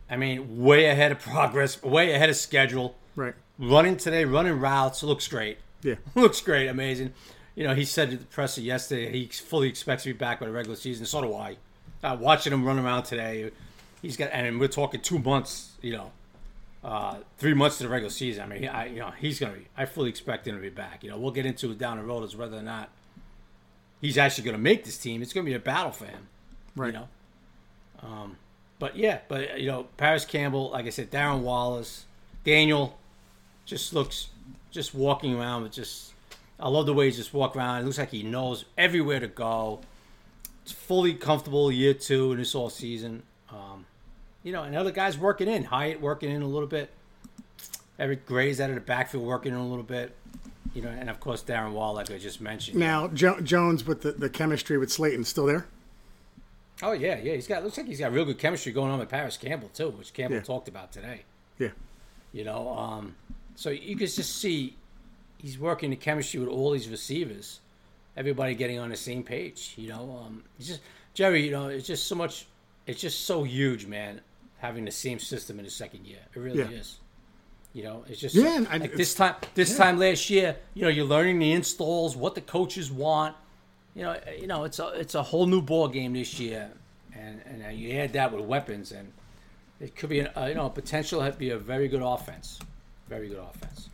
[0.10, 2.96] I mean, way ahead of progress, way ahead of schedule.
[3.16, 3.34] Right.
[3.58, 5.58] Running today, running routes, looks great.
[5.82, 5.96] Yeah.
[6.16, 7.14] looks great, amazing.
[7.56, 10.46] You know, he said to the presser yesterday he fully expects to be back by
[10.46, 11.06] the regular season.
[11.06, 11.58] So do I.
[12.04, 13.50] Uh, watching him run around today,
[14.02, 15.72] he's got, and we're talking two months.
[15.82, 16.12] You know,
[16.84, 18.44] uh, three months to the regular season.
[18.44, 19.68] I mean, I, you know, he's gonna be.
[19.78, 21.04] I fully expect him to be back.
[21.04, 22.90] You know, we'll get into it down the road as whether or not
[24.02, 25.22] he's actually gonna make this team.
[25.22, 26.28] It's gonna be a battle for him.
[26.76, 26.94] Right.
[26.94, 27.08] You know.
[28.04, 28.38] Um,
[28.78, 32.06] but yeah, but you know, Parris Campbell, like I said, Darren Wallace,
[32.44, 33.00] Daniel,
[33.66, 34.28] just looks
[34.72, 36.12] just walking around with just.
[36.60, 37.82] I love the way he just walk around.
[37.82, 39.82] It looks like he knows everywhere to go.
[40.64, 43.24] It's fully comfortable year two in this all season.
[43.50, 43.86] Um,
[44.44, 45.66] you know, and other guys working in.
[45.66, 46.90] Hyatt working in a little bit.
[48.00, 50.16] Eric Gray's out of the backfield working in a little bit.
[50.74, 52.78] You know, and of course Darren Wall, like I just mentioned.
[52.78, 55.66] Now jo- Jones with the, the chemistry with Slayton still there.
[56.84, 57.34] Oh yeah, yeah.
[57.36, 59.90] He's got looks like he's got real good chemistry going on with Parris Campbell too,
[59.92, 60.44] which Campbell Yeah.
[60.44, 61.22] talked about today.
[61.58, 61.70] Yeah.
[62.34, 63.16] You know, um,
[63.56, 64.76] so you can just see
[65.38, 67.60] he's working the chemistry with all these receivers,
[68.18, 69.74] everybody getting on the same page.
[69.78, 70.82] You know, um, it's just
[71.14, 71.46] Jerry.
[71.46, 72.46] You know, it's just so much.
[72.88, 74.22] It's just so huge, man.
[74.60, 76.80] Having the same system in the second year, it really Yeah.
[76.80, 76.98] is.
[77.74, 79.36] You know, it's just Yeah, and I- like this time.
[79.54, 83.36] This time last year, you know, you're learning the installs, what the coaches want.
[83.96, 86.72] You know, you know, it's a it's a whole new ball game this year,
[87.14, 89.12] and and uh, you add that with weapons, and
[89.82, 92.60] it could be, an, uh, you know, a potential to be a very good offense,
[93.10, 93.90] very good offense.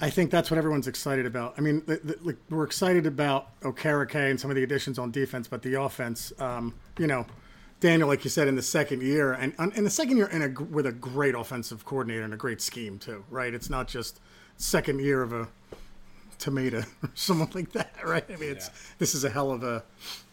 [0.00, 1.54] I think that's what everyone's excited about.
[1.58, 5.10] I mean, the, the, like, we're excited about Okereke and some of the additions on
[5.10, 7.26] defense, but the offense, um, you know,
[7.80, 10.62] Daniel, like you said, in the second year, and in the second year, in a,
[10.64, 13.52] with a great offensive coordinator and a great scheme too, right?
[13.54, 14.20] It's not just
[14.56, 15.48] second year of a
[16.38, 18.24] tomato or someone like that, right?
[18.28, 18.74] I mean, it's Yeah.
[18.98, 19.82] this is a hell of a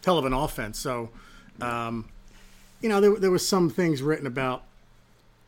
[0.05, 0.77] hell of an offense.
[0.79, 1.09] So,
[1.61, 2.09] um,
[2.81, 4.63] you know, there there was some things written about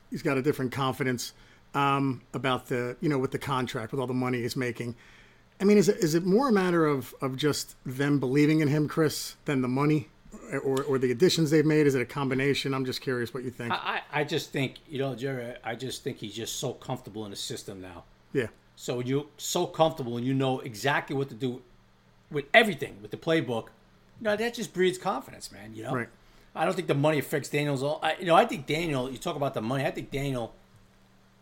[0.09, 1.33] he's got a different confidence
[1.73, 4.95] um, about the you know with the contract with all the money he's making.
[5.61, 8.67] I mean, is it is it more a matter of of just them believing in
[8.69, 10.07] him, Chris, than the money,
[10.63, 11.85] or or the additions they've made?
[11.85, 12.73] Is it a combination?
[12.73, 13.73] I'm just curious what you think.
[13.73, 17.31] I, I just think, you know, Jerry, I just think he's just so comfortable in
[17.31, 18.03] the system now.
[18.33, 21.61] yeah, So you're so comfortable and you know exactly what to do
[22.31, 23.65] with everything, with the playbook,
[24.19, 25.73] you know, that just breeds confidence, man.
[25.75, 26.09] You know, Right.
[26.55, 27.99] I don't think the money affects Daniel's all.
[28.01, 29.11] I, you know, I think Daniel.
[29.11, 29.85] You talk about the money.
[29.85, 30.53] I think Daniel.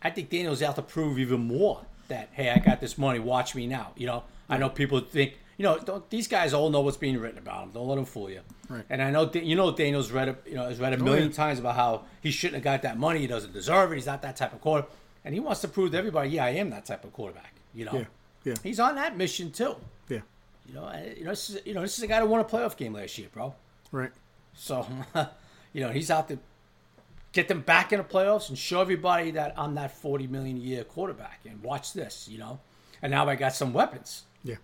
[0.02, 3.18] I think Daniel's out to prove even more that hey, I got this money.
[3.18, 3.92] Watch me now.
[3.96, 7.18] You know, I know people think you know, don't, these guys all know what's being
[7.18, 7.70] written about them.
[7.74, 8.40] Don't let them fool you.
[8.68, 8.84] Right.
[8.88, 11.28] And I know you know Daniel's read a, you know has read a oh, million
[11.28, 11.34] yeah.
[11.34, 13.20] times about how he shouldn't have got that money.
[13.20, 13.96] He doesn't deserve it.
[13.96, 14.86] He's not that type of quarter,
[15.24, 17.54] and he wants to prove to everybody, yeah, I am that type of quarterback.
[17.74, 17.92] You know.
[17.92, 18.04] Yeah.
[18.44, 18.54] Yeah.
[18.62, 19.76] He's on that mission too.
[20.08, 20.20] Yeah.
[20.66, 20.92] You know.
[21.16, 21.30] You know.
[21.30, 21.82] This is, you know.
[21.82, 23.54] This is a guy who won a playoff game last year, bro.
[23.90, 24.12] Right.
[24.54, 24.86] So,
[25.72, 26.38] you know, he's out to
[27.38, 30.60] get them back in the playoffs and show everybody that I'm that 40 million a
[30.60, 31.40] year quarterback.
[31.48, 32.58] And watch this, you know.
[33.00, 34.24] And now I got some weapons.
[34.42, 34.56] Yeah.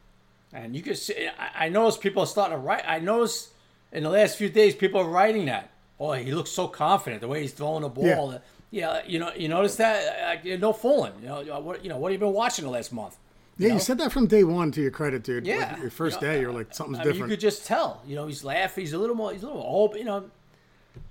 [0.52, 2.82] And you can see, I, I notice people are starting to write.
[2.84, 3.52] I notice
[3.92, 5.70] in the last few days, people are writing that.
[6.00, 8.32] Oh, he looks so confident the way he's throwing the ball.
[8.32, 8.38] Yeah.
[8.72, 10.44] Yeah, you know, you notice that?
[10.44, 11.12] Uh, no fooling.
[11.22, 11.96] You know, what you know?
[11.96, 13.16] What have you been watching the last month?
[13.56, 13.74] Yeah, know?
[13.74, 14.72] you said that from day one.
[14.72, 15.46] To your credit, dude.
[15.46, 15.80] Like, Yeah.
[15.80, 17.30] your first You know, day, you're like something's I mean, different.
[17.30, 18.02] you could just tell.
[18.04, 18.82] You know, he's laughing.
[18.82, 19.30] He's a little more.
[19.32, 19.98] He's a little open.
[20.00, 20.24] You know,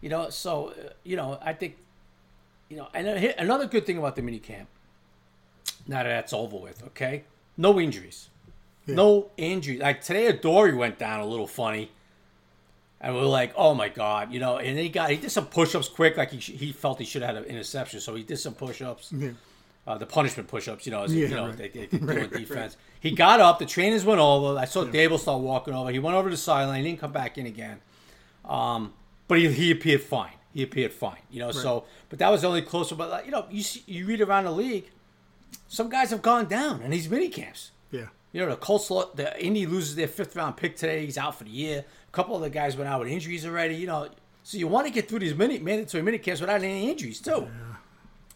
[0.01, 0.29] you know.
[0.29, 1.75] So uh, you know, I think,
[2.69, 4.67] you know, and then another good thing about the mini camp.
[5.87, 7.23] Now that that's over with, okay,
[7.57, 8.29] no injuries,
[8.87, 9.79] no injuries.
[9.81, 11.91] Like today, Adoree' went down a little funny,
[13.01, 14.57] and we are like, oh my god, you know.
[14.57, 17.35] And he got he did some push-ups quick, like he he felt he should have
[17.35, 19.11] had an interception, so he did some push-ups.
[19.11, 19.31] Yeah.
[19.85, 21.57] Uh, the punishment push-ups, you know, as, Yeah, you know, right.
[21.57, 22.77] they, they, they do in defense.
[23.01, 23.59] He got up.
[23.59, 24.57] The trainers went over.
[24.57, 25.91] I saw Daboll start walking over.
[25.91, 26.85] He went over to the sideline.
[26.85, 27.81] He didn't come back in again.
[28.45, 28.93] Um,
[29.33, 30.33] but he, he appeared fine.
[30.53, 31.17] He appeared fine.
[31.31, 32.93] You know, so but that was the only closer.
[32.93, 34.91] But like, you know, you see, you read around the league,
[35.67, 37.71] some guys have gone down in these mini camps.
[37.89, 38.09] Yeah.
[38.31, 41.03] You know, the Colts, the Indy loses their fifth round pick today.
[41.03, 41.83] He's out for the year.
[42.07, 43.73] A couple of the guys went out with injuries already.
[43.73, 44.09] You know,
[44.43, 47.47] so you want to get through these mini mandatory mini camps without any injuries too.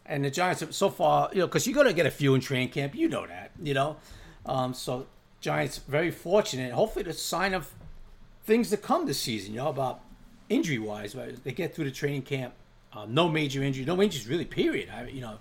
[0.08, 2.34] And the Giants have so far, you know, because you're going to get a few
[2.34, 2.96] in training camp.
[2.96, 3.98] You know that, you know.
[4.48, 5.06] Um, so
[5.42, 6.74] Giants very fortunate.
[6.74, 7.72] Hopefully, the sign of
[8.46, 9.54] things to come this season.
[9.54, 10.02] You know about
[10.50, 11.42] injury wise, right?
[11.44, 12.54] they get through the training camp.
[12.94, 14.46] Uh, no major injury, no injuries really.
[14.46, 14.90] Period.
[14.90, 15.38] I, you know,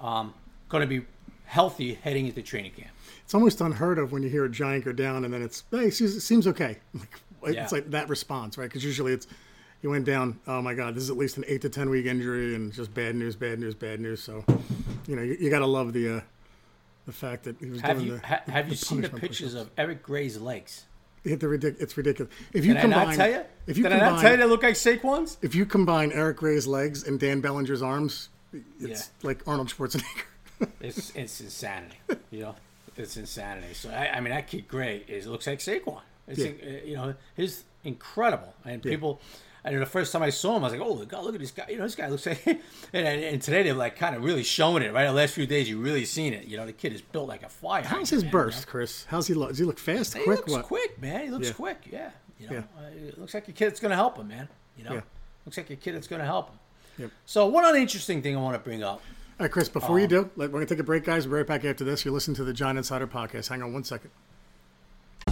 [0.00, 0.34] um,
[0.68, 1.06] going to be
[1.46, 2.90] healthy heading into training camp.
[3.24, 5.86] It's almost unheard of when you hear a giant go down and then it's hey,
[5.86, 6.78] it seems, it seems okay.
[7.42, 7.64] Like, Yeah.
[7.64, 8.66] It's like that response, right?
[8.68, 9.26] Because usually it's
[9.82, 10.38] you went down.
[10.46, 12.94] Oh my God, this is at least an eight to ten week injury, and just
[12.94, 14.22] bad news, bad news, bad news.
[14.22, 14.44] So,
[15.08, 16.20] you know, you, you got to love the uh,
[17.06, 18.26] the fact that he was Have doing you the.
[18.26, 19.54] ha, have you seen the pictures push-ups.
[19.54, 20.84] of Eric Gray's legs?
[21.24, 22.32] The ridic- It's ridiculous.
[22.52, 23.40] If you Did combine, I not tell you?
[23.66, 25.38] if you Did combine, I not tell you they look like Saquon's?
[25.42, 28.28] if you combine Eric Gray's legs and Dan Bellinger's arms,
[28.80, 29.26] it's Yeah.
[29.28, 30.04] like Arnold Schwarzenegger.
[30.80, 31.96] It's it's insanity.
[32.30, 32.54] You know,
[32.96, 33.74] it's insanity.
[33.74, 36.00] So I, I mean, that kid Gray is looks like Saquon.
[36.28, 36.46] It's Yeah.
[36.46, 38.54] in- uh, you know, he's incredible.
[38.64, 39.24] And people, I
[39.70, 41.52] know the first time I saw him, I was like, oh God, look at this
[41.52, 41.66] guy.
[41.68, 42.44] You know, this guy looks like.
[42.46, 42.58] and,
[42.92, 44.92] and, and today they're like kind of really showing it.
[44.92, 46.46] Right, the last few days you really seen it.
[46.46, 47.84] You know, the kid is built like a fire.
[47.84, 49.04] How's his man, burst, Chris?
[49.08, 49.50] How's he look?
[49.50, 50.24] Does he look fast, you know?
[50.32, 50.48] He quick?
[50.48, 50.64] looks what?
[50.66, 51.24] quick, man.
[51.24, 51.54] He looks Yeah.
[51.54, 51.88] quick.
[51.90, 52.10] Yeah.
[52.40, 52.60] You know, Yeah.
[52.80, 54.48] uh, it looks like a kid that's going to help him, man.
[54.76, 55.00] You know, Yeah.
[55.46, 56.58] looks like a kid that's going to help him.
[56.98, 57.10] Yep.
[57.26, 59.00] So one other interesting thing I want to bring up.
[59.40, 59.68] All right, Chris.
[59.68, 61.26] Before Um, you do, like, we're gonna take a break, guys.
[61.26, 62.04] We'll be right back after this.
[62.04, 63.48] You're listening to the Giant Insider Podcast.
[63.48, 64.10] Hang on one second.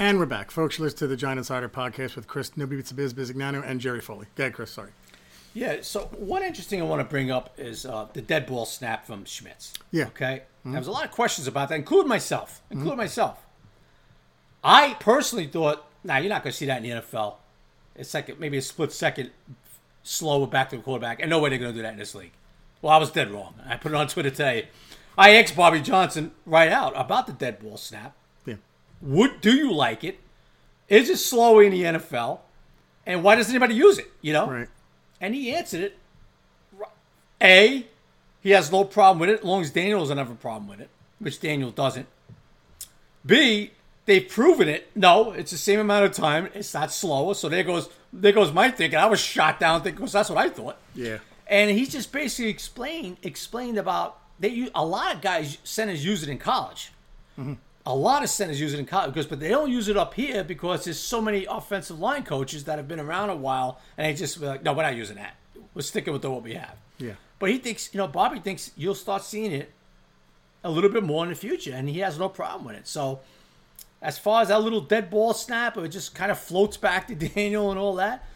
[0.00, 0.78] And we're back, folks.
[0.78, 4.28] You're listening to the Giant Insider Podcast with Chris Newby Biz Bisignano and Jerry Foley.
[4.34, 4.70] Go ahead, Chris.
[4.70, 4.92] Sorry.
[5.52, 5.82] Yeah.
[5.82, 9.26] So one interesting I want to bring up is uh, the dead ball snap from
[9.26, 9.74] Schmitz.
[9.90, 10.06] Yeah.
[10.06, 10.44] Okay.
[10.64, 12.62] There was a lot of questions about that, including myself.
[12.70, 13.44] Including myself.
[14.64, 17.34] I personally thought, nah, you're not going to see that in the NFL.
[17.94, 19.32] It's like maybe a split second
[20.02, 22.14] slower back to the quarterback, and no way they're going to do that in this
[22.14, 22.32] league.
[22.80, 23.52] Well, I was dead wrong.
[23.68, 24.68] I put it on Twitter today.
[25.18, 28.16] I asked Bobby Johnson right out about the dead ball snap.
[29.02, 30.18] Would do you like it?
[30.88, 32.40] Is it slow in the NFL?
[33.06, 34.10] And why does anybody use it?
[34.20, 34.68] You know, Right.
[35.20, 35.96] and he answered it.
[37.42, 37.86] A,
[38.42, 40.80] he has no problem with it as long as Daniel doesn't have a problem with
[40.80, 42.06] it, which Daniel doesn't.
[43.24, 43.70] B,
[44.06, 44.90] they've proven it.
[44.94, 46.48] No, it's the same amount of time.
[46.54, 47.34] It's not slower.
[47.34, 48.98] So there goes there goes my thinking.
[48.98, 50.76] I was shot down thinking because that's what I thought.
[50.94, 51.18] Yeah.
[51.46, 56.28] And he just basically explained explained about they a lot of guys centers use it
[56.28, 56.92] in college.
[57.38, 57.54] Mm-hmm.
[57.86, 60.14] A lot of centers use it in college because, but they don't use it up
[60.14, 64.06] here because there's so many offensive line coaches that have been around a while, and
[64.06, 65.36] they just like, no, we're not using that.
[65.74, 66.76] We're sticking with the, what we have.
[66.98, 67.14] Yeah.
[67.38, 69.72] But he thinks, you know, Bobby thinks you'll start seeing it
[70.62, 72.86] a little bit more in the future, and he has no problem with it.
[72.86, 73.20] So,
[74.02, 77.08] as far as that little dead ball snap, or it just kind of floats back
[77.08, 78.26] to Daniel and all that.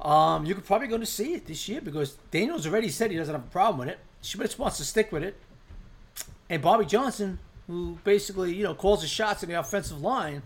[0.00, 3.34] Um, you're probably going to see it this year because Daniel's already said he doesn't
[3.34, 3.98] have a problem with it.
[4.20, 5.36] Schmitz wants to stick with it,
[6.50, 10.42] and Bobby Johnson who basically you know calls the shots in the offensive line,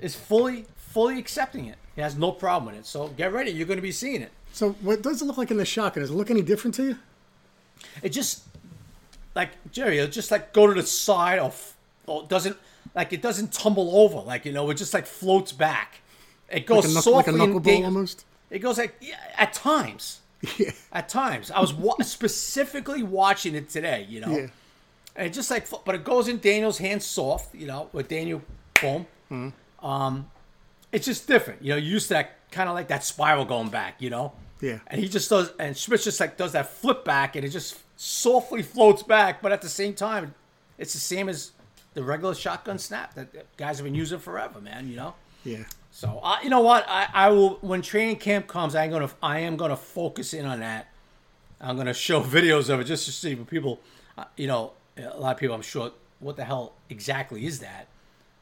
[0.00, 1.76] is fully fully accepting it.
[1.94, 2.86] He has no problem with it.
[2.86, 4.30] So get ready, you're going to be seeing it.
[4.52, 6.02] So what does it look like in the shotgun?
[6.02, 6.96] Does it look any different to you?
[8.02, 8.44] It just
[9.34, 11.76] like Jerry, it'll just like go to the side or, f-
[12.06, 12.56] or doesn't
[12.94, 14.18] like it doesn't tumble over.
[14.26, 16.00] Like you know, it just like floats back.
[16.48, 18.24] It goes Like a, knuck- like a softly and knuckleball almost?
[18.50, 20.20] It goes like yeah, at times.
[20.58, 20.70] Yeah.
[20.92, 24.06] At times, I was wa- specifically watching it today.
[24.08, 24.46] You know, Yeah.
[25.16, 27.54] And it just like, but it goes in Daniel's hand soft.
[27.54, 28.42] You know, with Daniel,
[28.80, 29.06] boom.
[29.30, 29.86] Mm-hmm.
[29.86, 30.30] Um,
[30.92, 31.62] it's just different.
[31.62, 34.00] You know, you used to that kind of like that spiral going back.
[34.00, 34.32] You know.
[34.60, 34.78] Yeah.
[34.86, 37.78] And he just does, and Schmitz just like does that flip back, and it just
[37.96, 39.42] softly floats back.
[39.42, 40.34] But at the same time,
[40.78, 41.52] it's the same as
[41.94, 44.88] the regular shotgun snap that that guys have been using forever, man.
[44.88, 45.14] You know.
[45.44, 45.64] Yeah.
[45.90, 46.84] So uh, you know what?
[46.88, 48.74] I, I will when training camp comes.
[48.74, 50.88] I'm gonna I am gonna focus in on that.
[51.60, 53.80] I'm gonna show videos of it just to see what people,
[54.18, 55.54] uh, you know, a lot of people.
[55.54, 57.88] I'm sure what the hell exactly is that.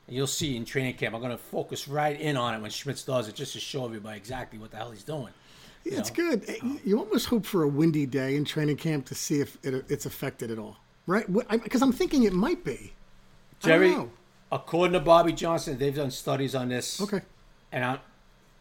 [0.06, 1.14] And you'll see in training camp.
[1.14, 4.16] I'm gonna focus right in on it when Schmitz does it, just to show everybody
[4.16, 5.30] exactly what the hell he's doing.
[5.84, 6.30] Yeah, it's know?
[6.30, 6.44] good.
[6.48, 9.84] Eh, You almost hope for a windy day in training camp to see if it,
[9.88, 11.26] it's affected at all, right?
[11.62, 12.92] Because I'm thinking it might be.
[13.60, 13.94] Jerry,
[14.52, 17.00] according to Bobby Johnson, they've done studies on this.
[17.00, 17.22] Okay.
[17.72, 17.98] And I,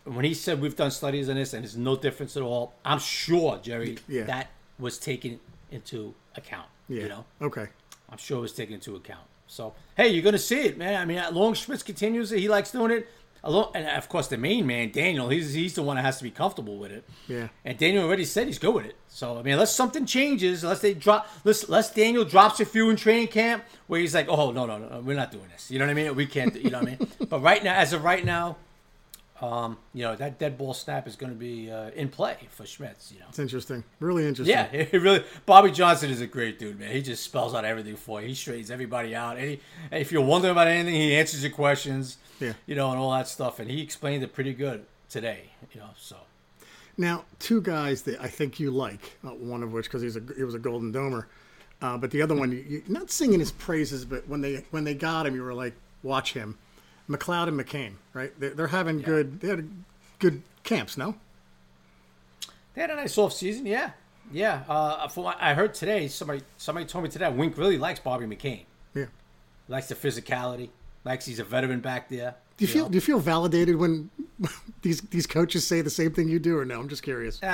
[0.06, 3.00] when he said we've done studies on this and there's no difference at all, I'm
[3.00, 4.24] sure, Jerry, Yeah.
[4.24, 5.40] that was taken
[5.72, 6.68] into account.
[6.90, 7.04] Yeah.
[7.04, 7.68] You know, Okay.
[8.14, 9.26] I'm sure it was taken into account.
[9.48, 11.02] So, hey, you're going to see it, man.
[11.02, 12.40] I mean, long Schmitz continues it.
[12.40, 13.08] He likes doing it.
[13.44, 16.24] Along, and of course, the main man, Daniel, he's, he's the one that has to
[16.24, 17.10] be comfortable with it.
[17.28, 17.48] Yeah.
[17.66, 18.96] And Daniel already said he's good with it.
[19.08, 22.92] So, I mean, unless something changes, unless they drop, unless, unless Daniel drops a few
[22.92, 25.72] in training camp where he's like, oh, no, no, no, we're not doing this.
[25.72, 26.16] You know what I mean?
[26.16, 27.08] We can't, you know what I mean?
[27.28, 28.58] But right now, as of right now,
[29.42, 32.66] um, you know, that dead ball snap is going to be uh, in play for
[32.66, 33.26] Schmitz, you know.
[33.30, 33.84] It's interesting.
[34.00, 34.56] Really interesting.
[34.56, 35.24] Yeah, it really.
[35.46, 36.92] Bobby Johnson is a great dude, man.
[36.92, 38.28] He just spells out everything for you.
[38.30, 39.38] He straightens everybody out.
[39.38, 39.58] And
[39.92, 42.18] if you're wondering about anything, he answers your questions.
[42.40, 42.54] Yeah.
[42.66, 43.60] You know, and all that stuff.
[43.60, 45.50] And he explained it pretty good today.
[45.74, 46.18] You know, so
[46.98, 50.22] Now, two guys that I think you like, uh, one of which because he's a
[50.38, 51.26] he was a Golden Domer,
[51.82, 54.94] uh, but the other one, you, not singing his praises, but when they when they
[54.94, 56.58] got him, you were like, watch him,
[57.10, 58.32] McCloud and McCain, right?
[58.40, 59.70] They're, they're having good they had
[60.20, 61.16] good camps, no?
[62.74, 63.66] they had a nice off season.
[63.66, 63.92] Yeah,
[64.32, 64.64] yeah.
[64.68, 68.26] Uh, from what I heard today, somebody somebody told me today, Wink really likes Bobby
[68.26, 68.64] McCain.
[68.96, 69.06] Yeah.
[69.68, 70.70] Likes the physicality.
[71.04, 72.36] Likes he's a veteran back there.
[72.58, 72.90] Do you feel know?
[72.90, 74.10] do you feel validated when
[74.82, 76.80] these these coaches say the same thing you do, or no?
[76.80, 77.40] I'm just curious.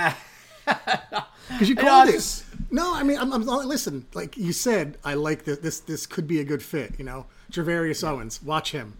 [1.49, 2.13] Because you called it.
[2.13, 4.05] just- No, I mean, I'm, I'm listen.
[4.13, 5.57] Like you said, I like this.
[5.57, 6.93] This this could be a good fit.
[6.99, 8.43] You know, Gervarrius Owens.
[8.43, 8.93] Watch him.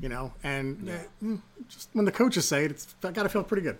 [0.00, 3.42] You know, and uh, mm, just when the coaches say it, it's I gotta feel
[3.42, 3.78] pretty good.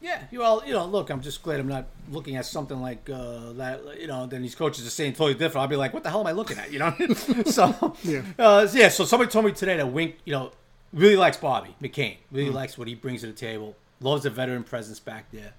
[0.00, 3.08] Yeah, you well, you know, look, I'm just glad I'm not looking at something like
[3.10, 3.80] uh, that.
[4.00, 5.56] You know, then these coaches are saying totally different.
[5.62, 6.70] I'll be like, what the hell am I looking at?
[6.70, 6.94] You know,
[7.46, 8.22] so Yeah.
[8.38, 8.90] uh, yeah.
[8.90, 10.52] So somebody told me today that Wink, you know,
[10.92, 12.16] really likes Bobby McCain.
[12.30, 12.54] Really Hmm.
[12.56, 13.74] likes what he brings to the table.
[14.00, 15.54] Loves the veteran presence back there.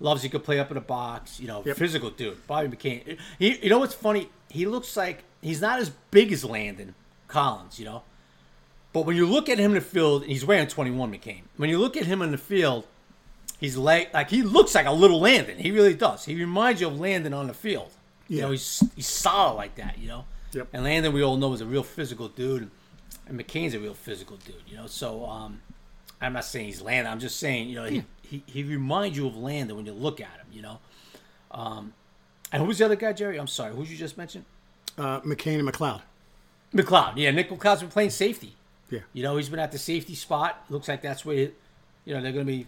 [0.00, 1.40] Loves he could play up in the box.
[1.40, 1.76] You know, Yep.
[1.76, 2.46] physical dude.
[2.46, 3.18] Bobby McCain.
[3.38, 4.28] He, you know what's funny?
[4.50, 6.94] He looks like he's not as big as Landon
[7.26, 7.78] Collins.
[7.78, 8.02] You know,
[8.92, 11.42] but when you look at him in the field, he's wearing 21 McCain.
[11.56, 12.86] When you look at him in the field,
[13.60, 15.58] he's like like he looks like a little Landon.
[15.58, 16.24] He really does.
[16.24, 17.90] He reminds you of Landon on the field.
[18.28, 18.42] You Yeah.
[18.44, 19.98] know, he's he's solid like that.
[19.98, 20.24] You know.
[20.52, 20.68] Yep.
[20.72, 22.70] And Landon, we all know, is a real physical dude,
[23.26, 24.62] and McCain's a real physical dude.
[24.66, 24.86] You know.
[24.86, 25.60] So um,
[26.20, 27.12] I'm not saying he's Landon.
[27.12, 30.20] I'm just saying you know he, he he reminds you of Landon when you look
[30.20, 30.46] at him.
[30.52, 30.78] You know.
[31.50, 31.92] Um,
[32.52, 33.36] and who's the other guy, Jerry?
[33.38, 33.74] I'm sorry.
[33.74, 34.44] Who'd you just mention?
[34.96, 36.00] Uh, McCain and McCloud.
[36.74, 37.12] McCloud.
[37.16, 38.54] Yeah, Nick McCloud's been playing safety.
[38.90, 39.00] Yeah.
[39.12, 40.64] You know, he's been at the safety spot.
[40.70, 41.50] Looks like that's where,
[42.04, 42.66] you know, they're going to be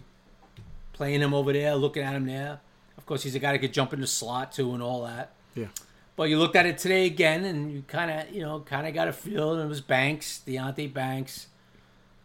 [0.93, 2.59] playing him over there, looking at him there.
[2.97, 5.33] Of course, he's a guy that could jump in the slot too and all that.
[5.55, 5.67] Yeah.
[6.15, 8.93] But you looked at it today again, and you kind of, you know, kind of
[8.93, 9.53] got a feel.
[9.53, 11.47] And it was Banks, Deonte Banks,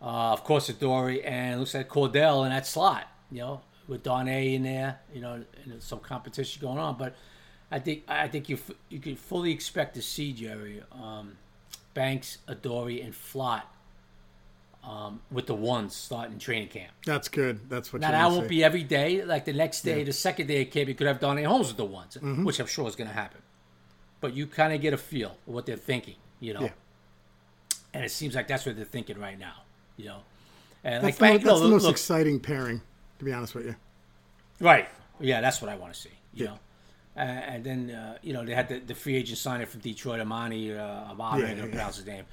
[0.03, 3.09] uh, of course, Adoree', and it looks like Cor'Dale in that slot.
[3.31, 5.01] You know, with Don A in there.
[5.15, 6.99] You know, and some competition going on.
[6.99, 7.17] But
[7.71, 11.39] I think I think you f- you could fully expect to see Jerry um,
[11.95, 13.63] Banks, Adoree', and Flott
[14.87, 16.92] um, with the ones starting training camp.
[17.05, 17.68] That's good.
[17.68, 18.49] That's what Now that won't say.
[18.49, 19.25] be every day.
[19.25, 21.77] Like the next day, the second day of camp, you could have Darnay Holmes with
[21.77, 22.44] the ones, Mm-hmm.
[22.44, 23.42] which I'm sure is going to happen.
[24.20, 26.62] But you kind of get a feel of what they're thinking, you know.
[26.62, 26.70] Yeah.
[27.92, 29.62] And it seems like that's what they're thinking right now,
[29.96, 30.18] you know.
[30.85, 32.81] And That's, like the, that's no, the most look, exciting pairing,
[33.18, 33.75] to be honest with you.
[34.61, 34.88] right?
[35.18, 36.51] Yeah, that's what I want to see, you Yeah.
[36.53, 36.59] know.
[37.16, 40.20] Uh, and then uh, you know they had the, the free agent signing from Detroit,
[40.20, 41.70] Amani, uh, Amani, Yeah, I don't yeah.
[41.70, 42.24] pronounce his name.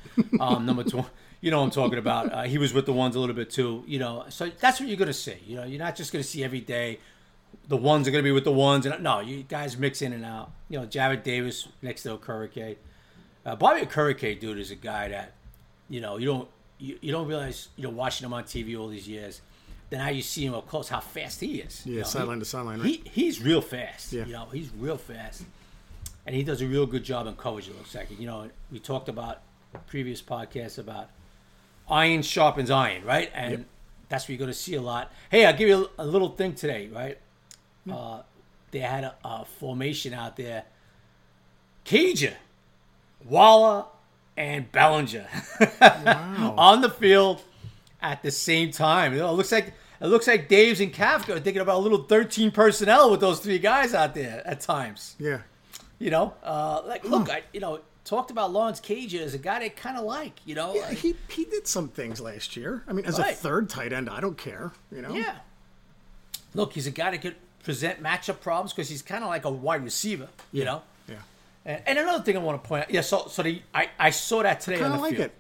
[0.42, 1.06] Um, number two,
[1.40, 2.34] you know what I'm talking about.
[2.34, 4.26] Uh, he was with the ones a little bit too, you know.
[4.30, 5.38] So that's what you're gonna see.
[5.48, 7.00] You know, you're not just gonna see every day.
[7.70, 10.26] The ones are gonna be with the ones, and no, you guys mix in and
[10.26, 10.52] out.
[10.70, 12.76] You know, Jarrad Davis next to Okereke.
[13.46, 15.34] Uh, Bobby Okereke, dude, is a guy that,
[15.90, 16.48] you know, you don't
[16.80, 19.40] you, you don't realize, you know, watching him on TV all these years.
[19.94, 21.84] Then now you see him up close, how fast he is.
[21.86, 22.88] Yeah, you know, sideline to sideline, right?
[22.90, 24.12] He, he's real fast.
[24.12, 24.26] Yeah.
[24.26, 25.44] You know, he's real fast.
[26.26, 28.08] And he does a real good job in coverage, it looks like.
[28.20, 29.42] You know, we talked about
[29.86, 31.12] previous podcasts about
[31.88, 33.30] iron sharpens iron, right?
[33.36, 33.66] And Yep.
[34.10, 35.12] that's what you're going to see a lot.
[35.30, 37.20] Hey, I'll give you a, a little thing today, right?
[37.88, 38.24] Uh,
[38.72, 40.64] they had a, a formation out there.
[41.86, 42.34] Cager,
[43.24, 43.86] Waller,
[44.36, 45.28] and Bellinger
[46.58, 47.44] on the field
[48.02, 49.14] at the same time.
[49.14, 51.80] You know, it looks like it looks like Dave's and Kafka are thinking about a
[51.80, 55.16] little 13 personnel with those three guys out there at times.
[55.18, 55.40] Yeah.
[56.00, 59.60] You know, uh, like look, I you know talked about Lawrence Cager as a guy
[59.60, 60.40] they kind of like.
[60.46, 62.84] You know, Yeah, like- he he did some things last year.
[62.88, 64.72] I mean, as a third tight end, I don't care.
[64.92, 65.14] You know.
[65.14, 65.36] Yeah.
[66.54, 69.50] Look, he's a guy that could present matchup problems because he's kind of like a
[69.50, 70.82] wide receiver, you know.
[71.08, 71.16] Yeah.
[71.66, 73.02] And, and another thing I want to point out, yeah.
[73.02, 75.34] So, so the I, I saw that today on Kind the of like field, it.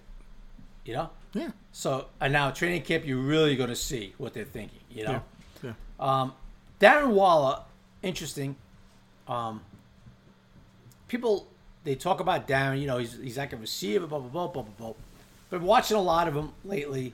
[0.86, 1.10] you know.
[1.34, 1.52] Yeah.
[1.72, 5.22] So, and now training camp, you're really going to see what they're thinking, you know.
[5.64, 5.74] Yeah.
[6.00, 6.22] Yeah.
[6.22, 6.34] Um,
[6.80, 7.62] Darren Waller,
[8.02, 8.56] interesting.
[9.28, 9.62] Um,
[11.08, 11.48] people
[11.84, 14.64] they talk about Darren, you know, he's he's like a receiver, blah blah blah blah
[14.64, 14.88] blah.
[14.88, 14.94] blah.
[15.50, 17.14] Been watching a lot of him lately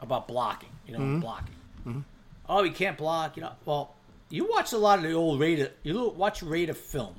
[0.00, 1.20] about blocking, you know, mm-hmm.
[1.20, 1.54] blocking.
[1.86, 2.00] Mm-hmm.
[2.48, 3.52] Oh, he can't block, you know.
[3.64, 3.94] Well,
[4.28, 7.14] you watch a lot of the old Raider, you watch Raider film,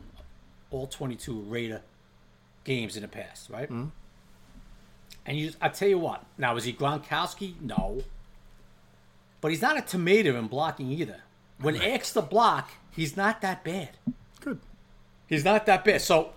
[0.69, 1.81] all 22 Raider
[2.63, 3.69] games in the past, right?
[3.69, 3.87] Mm-hmm.
[5.27, 6.23] And you, I tell you what.
[6.37, 7.59] Now, is he Gronkowski?
[7.61, 8.01] No.
[9.41, 11.21] But he's not a tomato in blocking either.
[11.59, 13.89] When asked to block, he's not that bad.
[14.39, 14.59] Good.
[15.27, 16.01] He's not that bad.
[16.01, 16.31] So,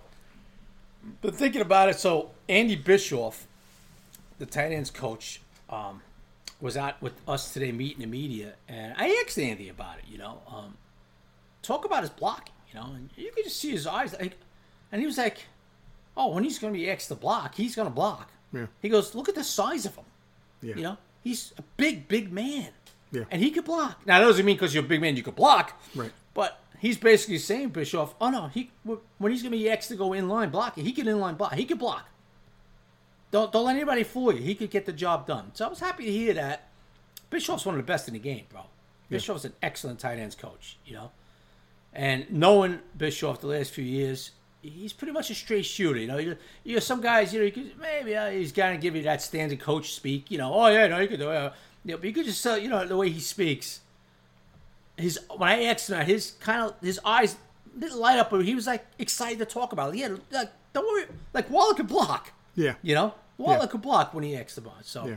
[1.21, 3.47] but thinking about it, so Andy Bischoff,
[4.39, 6.01] the tight ends coach, um,
[6.59, 10.03] was out with us today meeting the media, and I asked Andy about it.
[10.07, 10.77] You know, um,
[11.63, 12.53] talk about his blocking.
[12.71, 14.37] You know, and you could just see his eyes, like,
[14.91, 15.45] and he was like,
[16.15, 18.67] "Oh, when he's going to be asked to block, he's going to block." Yeah.
[18.81, 20.05] He goes, "Look at the size of him.
[20.61, 20.75] Yeah.
[20.75, 22.69] You know, he's a big, big man."
[23.11, 23.23] Yeah.
[23.29, 24.05] And he could block.
[24.05, 25.79] Now, that doesn't mean because you're a big man you could block.
[25.93, 26.11] Right.
[26.33, 29.95] But he's basically saying, Bischoff, oh no, he when he's going to be asked to
[29.95, 31.53] go inline blocking, he can inline block.
[31.53, 32.07] He can block.
[33.31, 34.41] Don't don't let anybody fool you.
[34.41, 35.51] He could get the job done.
[35.53, 36.69] So I was happy to hear that.
[37.29, 38.61] Bischoff's one of the best in the game, bro.
[39.09, 41.11] Bischoff's an excellent tight ends coach, you know.
[41.93, 45.99] And knowing Bischoff the last few years, he's pretty much a straight shooter.
[45.99, 48.77] You know, you, you know some guys, you know, you could, maybe uh, he's gonna
[48.77, 50.29] give you that standard coach speak.
[50.31, 51.53] You know, oh yeah, no, you could do it.
[51.83, 53.79] You know, but you could just tell, you know, the way he speaks.
[54.97, 57.35] His when I asked him, that, his kind of his eyes
[57.77, 59.97] didn't light up, but he was like excited to talk about it.
[59.99, 62.31] Yeah, like don't worry, like Waller could block.
[62.55, 62.75] Yeah.
[62.81, 63.65] You know, Waller Yeah.
[63.67, 64.85] could block when he asked about it.
[64.85, 65.15] So Yeah.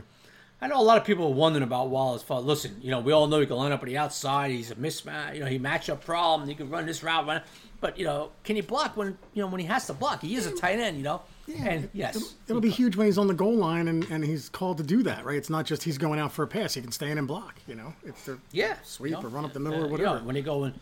[0.61, 2.45] I know a lot of people are wondering about Waller's fault.
[2.45, 4.51] Listen, you know, we all know he can line up on the outside.
[4.51, 5.35] He's a mismatch.
[5.35, 6.47] You know, he match up problem.
[6.47, 7.41] He can run this route, run.
[7.81, 10.21] But you know, can he block when you know when he has to block?
[10.21, 10.97] He is a tight end.
[10.97, 11.21] You know.
[11.47, 14.25] Yeah, And yes, It'll, it'll be huge when he's on the goal line and, and
[14.25, 15.37] he's called to do that, right?
[15.37, 16.73] It's not just he's going out for a pass.
[16.73, 17.93] He can stand and block, you know?
[18.03, 20.19] if they're yeah, sweep you know, or run up the middle or uh, you whatever.
[20.21, 20.73] know, when they go in,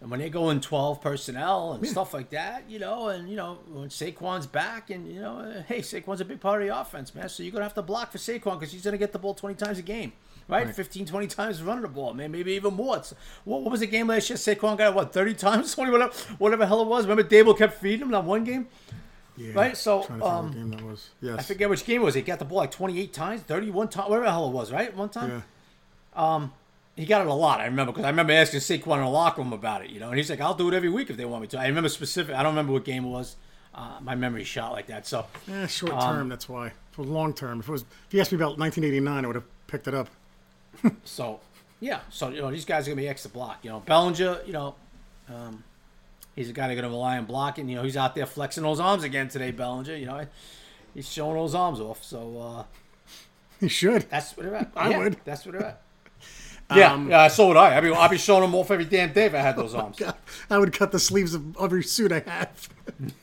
[0.00, 3.36] and when they go in twelve personnel and stuff like that, you know, and you
[3.36, 6.80] know when Saquon's back, and you know, uh, hey, Saquon's a big part of the
[6.80, 7.28] offense, man.
[7.28, 9.56] So you're gonna have to block for Saquon because he's gonna get the ball twenty
[9.56, 10.12] times a game.
[10.50, 10.64] Right?
[10.64, 10.74] Right.
[10.74, 12.96] 15, 20 times running the ball, man, maybe even more.
[12.96, 14.38] It's, what, what was the game last year?
[14.38, 15.74] Saquon got what, 30 times?
[15.74, 17.06] 20, whatever, whatever the hell it was.
[17.06, 18.66] Remember Daboll kept feeding him that one game?
[19.36, 21.10] yeah, right, so, to um, game that was.
[21.20, 21.38] Yes.
[21.38, 22.14] I forget which game it was.
[22.14, 24.96] He got the ball like 28 times, 31 times, whatever the hell it was, right?
[24.96, 25.44] One time?
[26.16, 26.48] Yeah.
[26.98, 27.60] He got it a lot.
[27.60, 30.08] I remember because I remember asking Saquon in the locker room about it, you know,
[30.08, 31.88] and he's like, "I'll do it every week if they want me to." I remember
[31.88, 32.34] specific.
[32.34, 33.36] I don't remember what game it was.
[33.74, 35.06] Uh, my memory shot like that.
[35.06, 36.72] So Eh, short Um, term, that's why.
[36.90, 37.60] For long term.
[37.60, 40.08] If it was if you asked me about 1989, I would have picked it up.
[41.04, 41.40] so
[41.80, 42.00] yeah.
[42.10, 43.58] So you know these guys are gonna be extra block.
[43.62, 44.40] You know Bellinger.
[44.46, 44.74] You know,
[45.28, 45.62] um,
[46.34, 47.68] he's a guy they're gonna rely on blocking.
[47.68, 49.52] You know he's out there flexing those arms again today.
[49.52, 49.94] Bellinger.
[49.94, 50.26] You know
[50.94, 52.02] he's showing those arms off.
[52.02, 52.64] So uh,
[53.60, 54.02] He should.
[54.10, 54.66] that's what they're.
[54.76, 55.16] I Yeah, would.
[55.24, 55.76] That's what they're
[56.74, 57.76] Yeah, yeah, so would I.
[57.76, 59.96] I'd be, I'd be showing them off every damn day if I had those arms.
[59.96, 60.14] God,
[60.50, 62.68] I would cut the sleeves of every suit I have.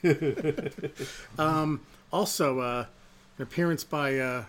[1.38, 1.82] um,
[2.12, 2.86] also, uh,
[3.38, 4.46] an appearance by, uh,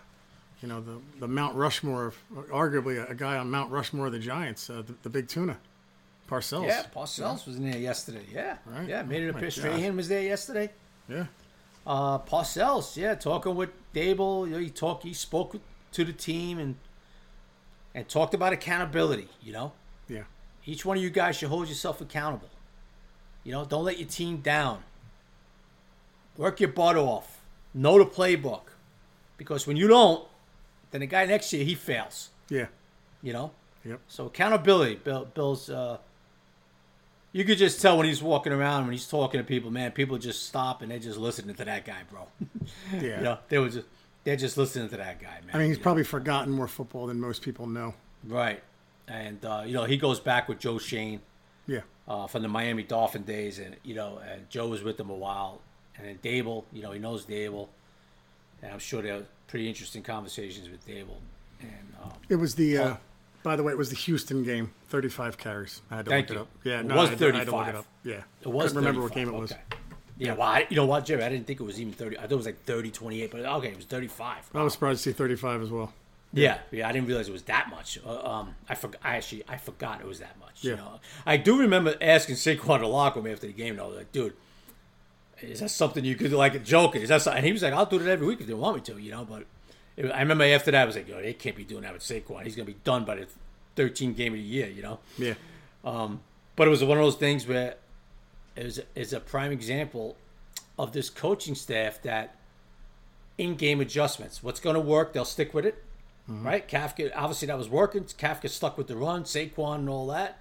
[0.63, 2.17] you know, the, the Mount Rushmore, of,
[2.51, 5.59] arguably a, a guy on Mount Rushmore of the Giants, uh, the, the big tuna,
[6.29, 6.67] Parcells.
[6.67, 8.25] Yeah, Parcells was in there yesterday.
[8.33, 8.89] Yeah, Right.
[8.89, 9.55] yeah, made it Oh a pitch.
[9.57, 10.71] Strahan was there yesterday.
[11.09, 11.27] Yeah.
[11.87, 14.47] Uh, Parcells, yeah, talking with Daboll.
[14.47, 15.57] You know, he talked, he spoke
[15.93, 16.77] to the team and
[17.97, 19.29] and talked about accountability.
[19.43, 19.73] You know,
[20.09, 20.25] Yeah.
[20.65, 22.51] each one of you guys should hold yourself accountable.
[23.43, 24.85] You know, don't let your team down.
[26.37, 27.41] Work your butt off.
[27.75, 28.63] Know the playbook,
[29.39, 30.27] because when you don't,
[30.91, 32.31] then the guy next to you he fails.
[32.49, 32.67] Yeah.
[33.23, 33.51] You know,
[33.85, 34.01] Yep.
[34.09, 35.69] so accountability, Bill, Bill's.
[35.71, 35.99] Uh,
[37.33, 39.93] you could just tell when he's walking around when he's talking to people, man.
[39.93, 42.27] People just stop and they're just listening to that guy, bro.
[42.93, 43.01] Yeah.
[43.19, 43.87] you know, they were just
[44.27, 45.51] they're just listening to that guy, man.
[45.55, 45.83] I mean, he's you know?
[45.85, 47.95] probably forgotten more football than most people know.
[48.29, 48.63] right,
[49.09, 51.21] and uh, you know he goes back with Joe Schoen
[51.67, 51.81] Yeah.
[52.07, 55.15] uh, from the Miami Dolphin days, and you know, and Joe was with them a
[55.15, 55.63] while,
[55.97, 57.69] and then Daboll, you know, he knows Daboll,
[58.63, 61.21] and I'm sure there were pretty interesting conversations with Daboll,
[61.61, 62.77] and um, It was the.
[62.79, 62.97] Uh.
[63.43, 64.73] By the way, it was the Houston game.
[64.89, 65.81] Thirty-five carries.
[65.89, 66.41] I had to Thank look you.
[66.41, 66.49] it up.
[66.65, 67.75] Yeah, It no, was I had to- I had to look 35.
[67.75, 67.87] it up.
[68.03, 68.65] Yeah, it was.
[68.73, 69.53] Couldn't remember what game it was.
[70.19, 71.23] Yeah, well, I, you know what, Jerry?
[71.23, 72.17] I didn't think it was even 30.
[72.19, 74.51] I thought it was like 30, 28, but okay, it was 35.
[74.55, 75.93] I was surprised to see thirty-five as well.
[76.33, 77.99] Yeah, yeah, I didn't realize it was that much.
[78.05, 79.01] Uh, um, I forgot.
[79.05, 80.65] I actually, I forgot it was that much.
[80.65, 80.77] You Yeah.
[80.77, 83.71] know, I do remember asking Saquon to lock him after the game.
[83.71, 84.35] and though, like, dude,
[85.41, 87.03] is that something you could do, like joking?
[87.03, 87.39] Is that something?
[87.39, 88.99] And he was like, I'll do it every week if they want me to.
[89.01, 89.45] You know, but
[89.97, 92.03] it, I remember after that, I was like, yo, they can't be doing that with
[92.03, 92.43] Saquon.
[92.45, 93.27] He's gonna be done by the
[93.77, 94.69] 13 game of the year.
[94.69, 94.99] You know.
[95.19, 95.35] Yeah.
[95.85, 96.21] Um,
[96.57, 97.77] But it was one of those things where
[98.65, 100.17] was is a prime example
[100.79, 102.37] of this coaching staff that
[103.39, 104.43] in-game adjustments.
[104.43, 105.83] What's going to work, they'll stick with it,
[106.29, 106.67] right?
[106.67, 108.05] Kafka, obviously that was working.
[108.05, 110.41] Kafka stuck with the run, Saquon, and all that,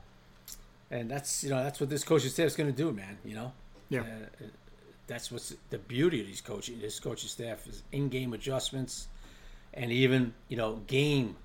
[0.90, 3.18] and that's you know that's what this coaching staff is going to do, man.
[3.24, 3.54] You know,
[3.90, 4.02] Yeah.
[4.02, 4.46] Uh,
[5.08, 9.08] that's what's the beauty of these coaching this coaching staff is in-game adjustments,
[9.74, 11.36] and even you know game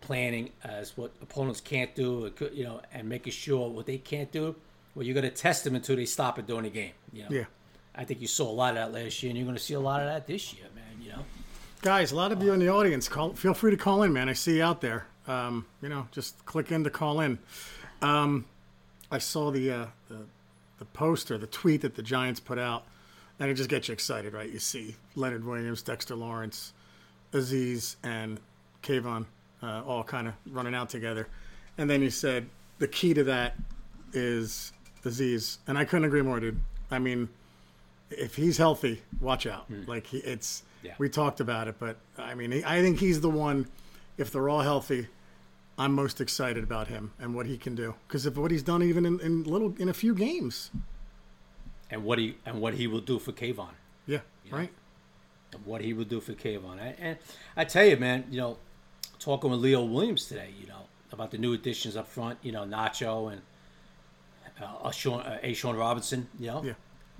[0.00, 4.54] planning as what opponents can't do, you know, and making sure what they can't do.
[4.94, 6.92] Well, you're going to test them until they stop it during the game.
[7.12, 7.28] You know?
[7.30, 7.44] Yeah.
[7.94, 9.74] I think you saw a lot of that last year, and you're going to see
[9.74, 11.02] a lot of that this year, man.
[11.02, 11.24] You know.
[11.82, 13.34] Guys, a lot of you in the audience, call.
[13.34, 14.28] Feel free to call in, man.
[14.28, 15.06] I see you out there.
[15.26, 17.38] Um, you know, just click in to call in.
[18.02, 18.44] Um,
[19.10, 20.18] I saw the, uh, the
[20.78, 22.84] the poster, the tweet that the Giants put out,
[23.38, 24.50] and it just gets you excited, right?
[24.50, 26.72] You see Leonard Williams, Dexter Lawrence,
[27.32, 28.40] Azeez, and
[28.82, 29.26] Kayvon
[29.62, 31.28] uh, all kind of running out together,
[31.78, 33.54] and then you said the key to that
[34.12, 34.72] is
[35.04, 36.60] Azeez, and I couldn't agree more, dude.
[36.90, 37.28] I mean,
[38.10, 39.64] if he's healthy, watch out.
[39.66, 39.82] Hmm.
[39.86, 40.94] Like he, it's Yeah.
[40.98, 43.66] we talked about it, but I mean, he, I think he's the one.
[44.16, 45.08] If they're all healthy,
[45.76, 48.82] I'm most excited about him and what he can do because of what he's done,
[48.82, 50.70] even in, in little in a few games.
[51.90, 53.74] and what he and what he will do for Kayvon,
[54.06, 54.70] Yeah, right.
[55.52, 56.78] and what he will do for Kayvon.
[56.80, 57.18] And, and
[57.56, 58.56] I tell you, man, you know,
[59.18, 60.82] talking with Leo Williams today, you know,
[61.12, 63.42] about the new additions up front, you know, Nacho and
[64.62, 66.72] uh, Sean, uh, A'Shawn Robinson, you know, Yeah.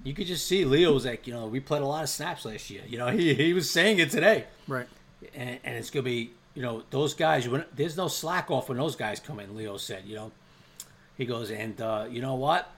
[0.05, 2.45] you could just see Leo was like, you know, we played a lot of snaps
[2.45, 2.83] last year.
[2.87, 4.87] You know, he he was saying it today, Right.
[5.35, 7.49] and, and it's gonna be, you know, those guys.
[7.49, 9.57] When, there's no slack off when those guys come in.
[9.57, 10.33] Leo said, you know,
[11.17, 12.71] he goes, and uh, you know what,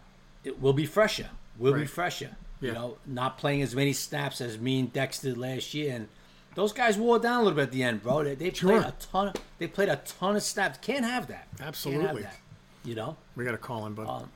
[0.45, 1.29] it will be fresher.
[1.59, 2.37] We'll be fresher.
[2.61, 2.69] Yeah.
[2.69, 6.09] You know, not playing as many snaps as me and Dex did last year, and
[6.55, 8.25] those guys wore down a little bit at the end, bro.
[8.25, 8.81] They, they Sure.
[8.81, 9.29] played a ton.
[9.29, 10.79] Of, they played a ton of snaps.
[10.81, 11.49] Can't have that.
[11.61, 12.07] Absolutely.
[12.07, 12.37] have that.
[12.85, 14.31] You know We got to call in, but Um,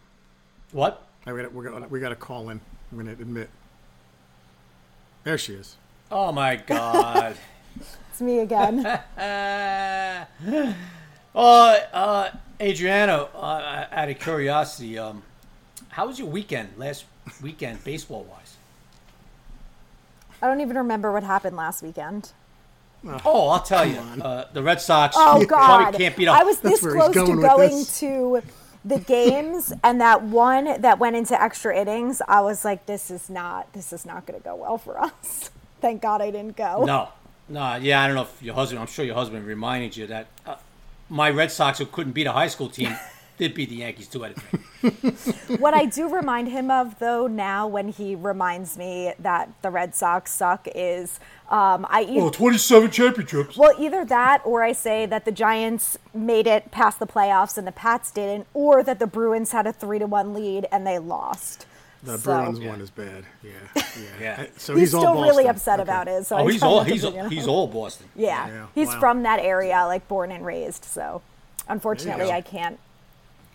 [0.73, 1.07] what?
[1.27, 2.61] I got we got we got to call in.
[2.91, 3.51] I'm gonna admit.
[5.25, 5.77] There she is.
[6.11, 7.37] Oh my God.
[8.11, 8.85] It's me again.
[11.33, 15.23] Uh, oh, uh, Adriano, uh, out of curiosity, um,
[15.91, 17.05] how was your weekend last
[17.41, 18.57] weekend, baseball wise?
[20.43, 22.33] I don't even remember what happened last weekend.
[23.25, 25.95] Oh, I'll tell you, uh, the Red Sox Oh probably God!
[25.95, 28.43] can't beat I was this where close to going going to
[28.85, 32.23] the games, and that one that went into extra innings.
[32.27, 33.73] I was like, "This is not.
[33.73, 35.51] This is not going to go well for us."
[35.81, 36.85] Thank God I didn't go.
[36.85, 37.09] No,
[37.49, 38.81] no, yeah, I don't know if your husband.
[38.81, 40.57] I'm sure your husband reminded you that uh,
[41.09, 42.95] my Red Sox, who couldn't beat a high school team,
[43.41, 45.57] did beat the Yankees two out of three.
[45.59, 49.95] What I do remind him of, though, now when he reminds me that the Red
[49.97, 51.19] Sox suck, is
[51.51, 53.57] um, I either, 27 championships.
[53.57, 57.67] well either that or I say that the Giants made it past the playoffs and
[57.67, 60.99] the Pats didn't, or that the Bruins had a three to one lead and they
[61.01, 61.67] lost.
[62.03, 63.25] The So- Bruins one is bad.
[63.43, 63.83] Yeah, yeah.
[64.21, 64.47] Yeah.
[64.57, 65.83] So he's, he's, all still really upset Okay.
[65.91, 66.25] about it.
[66.27, 67.33] So Oh, he's all he's bring it up.
[67.33, 68.07] he's all Boston.
[68.17, 68.47] yeah.
[68.49, 69.01] Yeah, He's wow.
[69.01, 70.85] from that area, like born and raised.
[70.85, 71.21] So
[71.69, 72.31] unfortunately.
[72.31, 72.79] I can't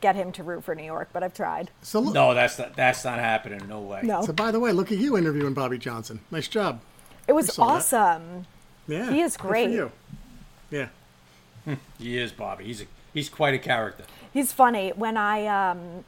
[0.06, 1.72] get him to root for New York, but I've tried.
[1.82, 2.14] So look.
[2.14, 3.68] No, that's not that's not happening.
[3.68, 4.02] No way.
[4.04, 6.20] No, So by the way, look at you interviewing Bobby Johnson.
[6.30, 6.80] Nice job.
[7.28, 7.74] it was saw that.
[7.78, 8.46] awesome.
[8.88, 9.12] Yeah.
[9.12, 9.70] He is good for great.
[9.72, 9.92] you.
[10.70, 10.90] Yeah.
[11.98, 12.66] He is Bobby.
[12.66, 14.04] He's a, he's quite a character.
[14.32, 16.04] He's funny when I um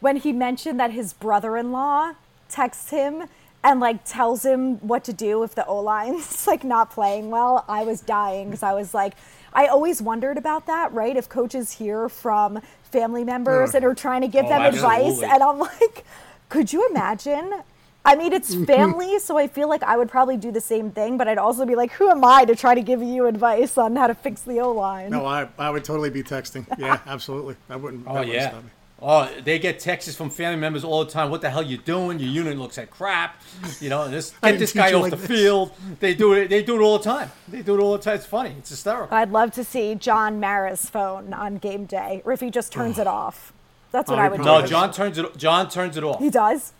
[0.00, 2.12] when he mentioned that his brother-in-law
[2.50, 3.24] texts him
[3.64, 7.64] and like tells him what to do if the O line's like not playing well.
[7.68, 9.14] I was dying because I was like,
[9.52, 11.16] I always wondered about that, right?
[11.16, 13.76] If coaches hear from family members Ugh.
[13.76, 16.04] and are trying to give Oh, them advice, and I'm like,
[16.48, 17.62] could you imagine?
[18.04, 21.18] I mean, it's family, so I feel like I would probably do the same thing,
[21.18, 23.96] but I'd also be like, who am I to try to give you advice on
[23.96, 25.10] how to fix the O line?
[25.10, 26.66] No, I, I would totally be texting.
[26.78, 27.56] Yeah, absolutely.
[27.68, 28.06] I wouldn't.
[28.06, 28.48] Oh, that Oh wouldn't yeah.
[28.50, 28.70] stop me.
[29.00, 31.30] Oh, they get texts from family members all the time.
[31.30, 32.18] What the hell you doing?
[32.18, 33.40] Your unit looks like crap.
[33.80, 35.26] You know, this get this guy off like the this.
[35.28, 35.72] field.
[36.00, 36.48] They do it.
[36.50, 37.30] They do it all the time.
[37.46, 38.16] They do it all the time.
[38.16, 38.56] It's funny.
[38.58, 39.16] It's hysterical.
[39.16, 42.98] I'd love to see John Mara's phone on game day, or if he just turns
[42.98, 43.52] it off.
[43.92, 44.68] That's what Oh, I would probably No, do.
[44.68, 45.36] John turns it.
[45.36, 46.18] John turns it off.
[46.18, 46.72] He does.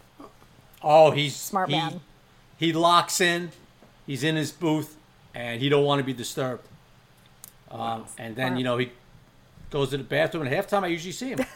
[0.83, 2.01] Oh, he's Smart he, man.
[2.57, 3.53] He locks in.
[4.09, 4.97] He's in his booth,
[5.37, 6.67] and he don't want to be disturbed.
[7.71, 8.59] Um, and then Smart.
[8.59, 8.91] you know he
[9.71, 10.47] goes to the bathroom.
[10.49, 11.39] And halftime, I usually see him.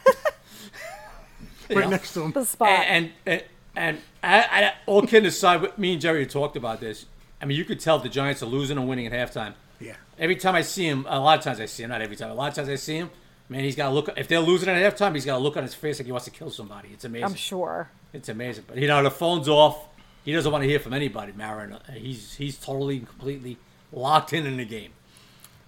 [1.73, 1.97] You right know?
[1.97, 2.33] next to him.
[2.33, 2.69] The spot.
[2.69, 3.43] And and
[3.75, 7.07] and, I, I, all kidding aside, me and Jerry talked about this.
[7.41, 9.55] I mean, you could tell the Giants are losing or winning at halftime.
[9.81, 9.97] Yeah.
[10.19, 12.31] Every time I see him, a lot of times I see him, not every time.
[12.31, 13.11] A lot of times I see him,
[13.49, 14.11] man, he's got to look.
[14.17, 16.27] If they're losing at halftime, he's got to look on his face like he wants
[16.27, 16.91] to kill somebody.
[16.93, 17.25] It's amazing.
[17.25, 17.91] I'm sure.
[18.13, 18.65] It's amazing.
[18.67, 19.89] But you know, the phone's off.
[20.25, 21.73] He doesn't want to hear from anybody, Marin.
[21.73, 23.57] Uh, he's he's totally and completely
[23.93, 24.93] locked in in the game,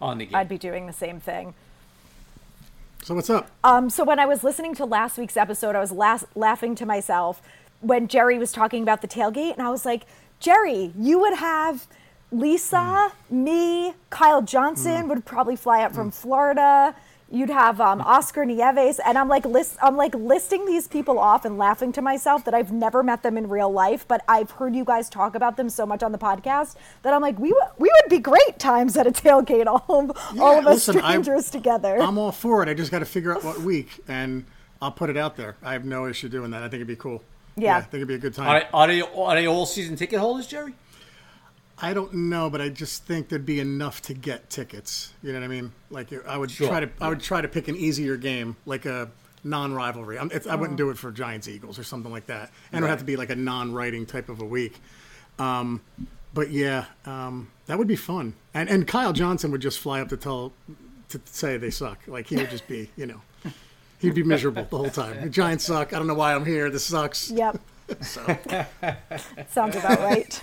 [0.00, 0.36] on the game.
[0.36, 1.54] I'd be doing the same thing.
[3.04, 3.50] So what's up?
[3.62, 6.86] Um, so when I was listening to last week's episode, I was las- laughing to
[6.86, 7.42] myself
[7.80, 10.04] when Jerry was talking about the tailgate, and I was like,
[10.40, 11.86] Jerry, you would have
[12.32, 13.44] Lisa, hmm.
[13.44, 15.08] me, Kyle Johnson hmm.
[15.08, 16.12] would probably fly up from hmm.
[16.12, 16.94] Florida.
[17.34, 21.44] You'd have um, Oscar Nieves, and I'm like list, I'm like listing these people off
[21.44, 24.76] and laughing to myself that I've never met them in real life, but I've heard
[24.76, 27.62] you guys talk about them so much on the podcast that I'm like, we would
[27.76, 31.10] we would be great times at a tailgate, all of, all of us listen, I-
[31.10, 32.00] strangers together.
[32.00, 32.68] I'm all for it.
[32.68, 34.44] I just got to figure out what week, and
[34.80, 35.56] I'll put it out there.
[35.60, 36.62] I have no issue doing that.
[36.62, 37.20] I think it'd be cool.
[37.56, 37.78] Yeah.
[37.78, 38.48] I think it'd be a good time.
[38.48, 40.74] Are they, are they are they all season ticket holders, Jerry?
[41.78, 45.12] I don't know, but I just think there'd be enough to get tickets.
[45.22, 45.72] You know what I mean?
[45.90, 46.68] Like I would Sure.
[46.68, 49.10] try to, I would try to pick an easier game, like a
[49.42, 50.18] non-rivalry.
[50.18, 52.50] I'm, it's, I wouldn't do it for Giants Eagles or something like that.
[52.72, 54.80] And it would have to be like a non-writing type of a week.
[55.38, 55.80] Um,
[56.32, 58.34] but yeah, um, that would be fun.
[58.54, 60.52] And and Kyle Johnson would just fly up to tell
[61.08, 61.98] to say they suck.
[62.06, 63.20] Like he would just be, you know,
[63.98, 65.20] he'd be miserable the whole time.
[65.22, 65.92] The Giants suck.
[65.92, 66.70] I don't know why I'm here.
[66.70, 67.30] This sucks.
[67.30, 67.60] Yep.
[68.00, 68.24] So,
[69.50, 70.42] Sounds about right.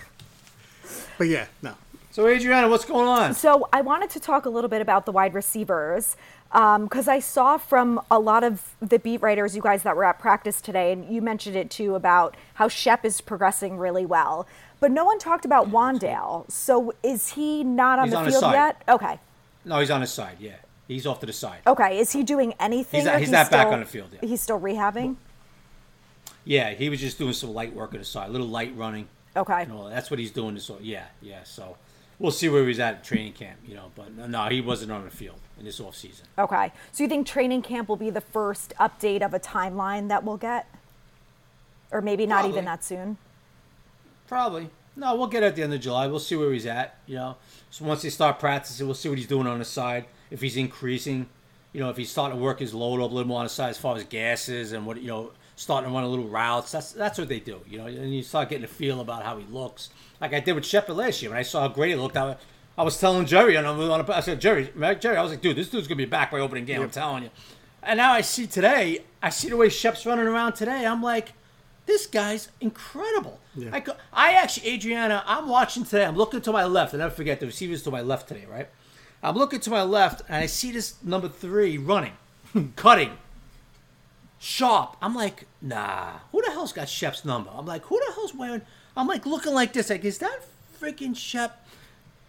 [1.18, 1.74] But yeah, no.
[2.12, 3.34] So Adrianna, what's going on?
[3.34, 6.18] So I wanted to talk a little bit about the wide receivers
[6.52, 10.04] um, because I saw from a lot of the beat writers, you guys that were
[10.04, 14.46] at practice today, and you mentioned it too about how Shep is progressing really well.
[14.82, 16.52] But no one talked about Wan'Dale.
[16.52, 18.82] So is he not on He's the on field yet?
[18.90, 19.20] Okay.
[19.64, 20.38] No, he's on his side.
[20.40, 20.56] Yeah,
[20.88, 21.60] he's off to the side.
[21.66, 22.00] Okay.
[22.00, 23.00] Is he doing anything?
[23.00, 24.24] He's not- or he's not back on the field yet.
[24.24, 25.16] He's still rehabbing?
[26.44, 29.08] Yeah, he was just doing some light work on the side, a little light running.
[29.36, 29.62] Okay.
[29.64, 30.56] You know, that's what he's doing.
[30.56, 31.44] This, yeah, yeah.
[31.44, 31.78] So
[32.20, 33.60] we'll see where he's at at training camp.
[33.66, 36.26] You know, but no, he wasn't on the field in this off season.
[36.38, 36.72] Okay.
[36.92, 40.38] So you think training camp will be the first update of a timeline that we'll
[40.38, 40.68] get?
[41.92, 43.18] Or maybe not even that soon?
[44.28, 44.70] Probably.
[44.96, 46.08] No, we'll get it at the end of July.
[46.08, 46.98] We'll see where he's at.
[47.06, 47.38] You know,
[47.70, 50.06] so once they start practicing, we'll see what he's doing on the side.
[50.30, 51.28] If he's increasing,
[51.74, 53.50] you know, if he's starting to work his load up a little more on the
[53.50, 55.32] side as far as gases and what you know,
[55.62, 56.72] starting to run a little routes.
[56.72, 57.62] That's that's what they do.
[57.68, 59.90] You know, and you start getting a feel about how he looks,
[60.20, 62.18] like I did with Shepard last year when I saw how great he looked.
[62.18, 62.36] I,
[62.78, 65.56] I was telling Jerry, and on a, I said, Jerry, Jerry, I was like, dude,
[65.56, 66.82] this dude's gonna be back by opening game.
[66.82, 67.30] I'm telling you.
[67.84, 70.86] And now I see today, I see the way Shep's running around today.
[70.86, 71.34] I'm like,
[71.86, 73.40] this guy's incredible.
[73.72, 76.06] I, go, I actually, Adrianna, I'm watching today.
[76.06, 76.94] I'm looking to my left.
[76.94, 78.70] I never forget the receiver's to my left today, right?
[79.24, 82.14] I'm looking to my left, and I see this number three running,
[82.76, 83.18] cutting,
[84.40, 84.96] sharp.
[85.02, 87.50] I'm like, nah, who the hell's got Shep's number?
[87.54, 88.62] I'm like, who the hell's wearing?
[88.96, 89.90] I'm like looking like this.
[89.90, 90.40] Like, is that
[90.80, 91.66] freaking Shep?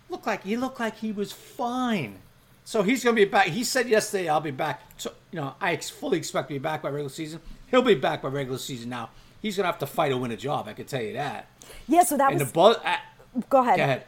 [0.08, 2.18] Look like he looked like he was fine.
[2.64, 3.46] So he's gonna be back.
[3.48, 6.58] He said yesterday, "I'll be back." So you know, I ex- fully expect to be
[6.58, 7.40] back by regular season.
[7.70, 8.90] He'll be back by regular season.
[8.90, 9.10] Now
[9.40, 10.68] he's gonna have to fight to win a job.
[10.68, 11.46] I can tell you that.
[11.88, 12.48] Yeah, so that And was.
[12.48, 12.76] the buzz.
[12.84, 13.78] I, uh, go ahead.
[13.78, 14.04] Go ahead.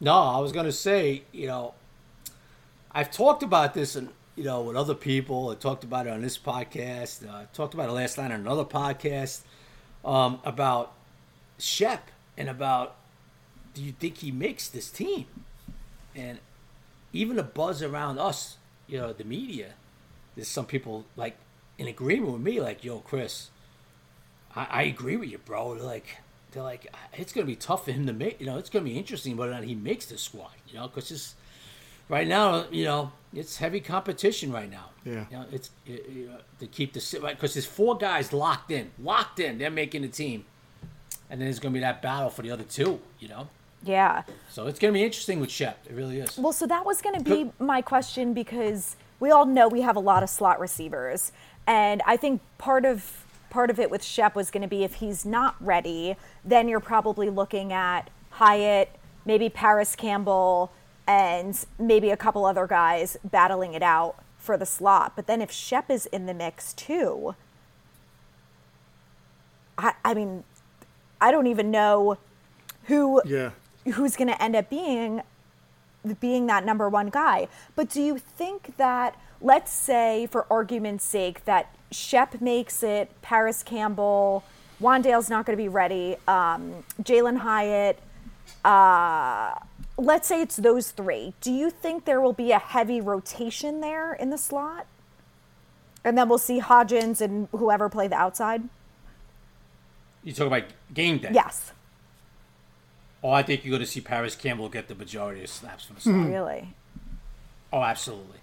[0.00, 1.74] No, I was gonna say, you know,
[2.90, 5.50] I've talked about this, and you know, with other people.
[5.50, 7.28] I talked about it on this podcast.
[7.28, 9.42] Uh, I talked about it last night on another podcast
[10.04, 10.92] um, about
[11.58, 12.96] Shep and about
[13.74, 15.26] do you think he makes this team?
[16.14, 16.38] And
[17.12, 18.56] even the buzz around us,
[18.86, 19.72] you know, the media.
[20.34, 21.36] There's some people like
[21.78, 23.50] in agreement with me, like, "Yo, Chris,
[24.54, 26.18] I, I agree with you, bro." They're like,
[26.52, 28.40] they're like, it's gonna be tough for him to make.
[28.40, 30.52] You know, it's gonna be interesting whether or not he makes the squad.
[30.68, 31.34] You know, because it's
[32.08, 34.90] right now, you know, it's heavy competition right now.
[35.04, 35.24] Yeah.
[35.30, 38.32] You know, it's it, you uh, know, to keep the right because there's four guys
[38.32, 39.58] locked in, locked in.
[39.58, 40.44] They're making the team,
[41.30, 43.00] and then there's gonna be that battle for the other two.
[43.18, 43.48] You know,
[43.82, 44.22] Yeah.
[44.50, 45.86] so it's gonna be interesting with Shep.
[45.88, 46.38] It really is.
[46.38, 49.96] Well, so that was going to be my question because we all know we have
[49.96, 51.32] a lot of slot receivers,
[51.66, 54.94] and I think part of part of it with Shep was going to be if
[54.94, 58.90] he's not ready, then you're probably looking at Hyatt,
[59.26, 60.72] maybe Parris Campbell,
[61.06, 65.12] and maybe a couple other guys battling it out for the slot.
[65.16, 67.34] But then if Shep is in the mix too,
[69.78, 70.44] I, I mean,
[71.20, 72.18] I don't even know
[72.84, 73.50] who Yeah.
[73.94, 75.22] who's going to end up being
[76.20, 77.46] being that number one guy.
[77.76, 83.62] But do you think that, let's say, for argument's sake, that Shep makes it, Parris
[83.62, 84.42] Campbell,
[84.80, 88.00] Wan'Dale's not going to be ready, um, Jalin Hyatt,
[88.64, 89.54] uh,
[90.04, 91.34] let's say it's those three.
[91.40, 94.86] Do you think there will be a heavy rotation there in the slot?
[96.04, 98.62] And then we'll see Hodgins and whoever play the outside?
[100.24, 101.30] You talk about game day.
[101.32, 101.72] Yes,
[103.24, 105.94] Oh, I think you're going to see Parris Campbell get the majority of snaps from
[105.94, 106.14] the slot.
[106.16, 106.26] Hmm.
[106.32, 106.74] really.
[107.72, 108.38] Oh, absolutely.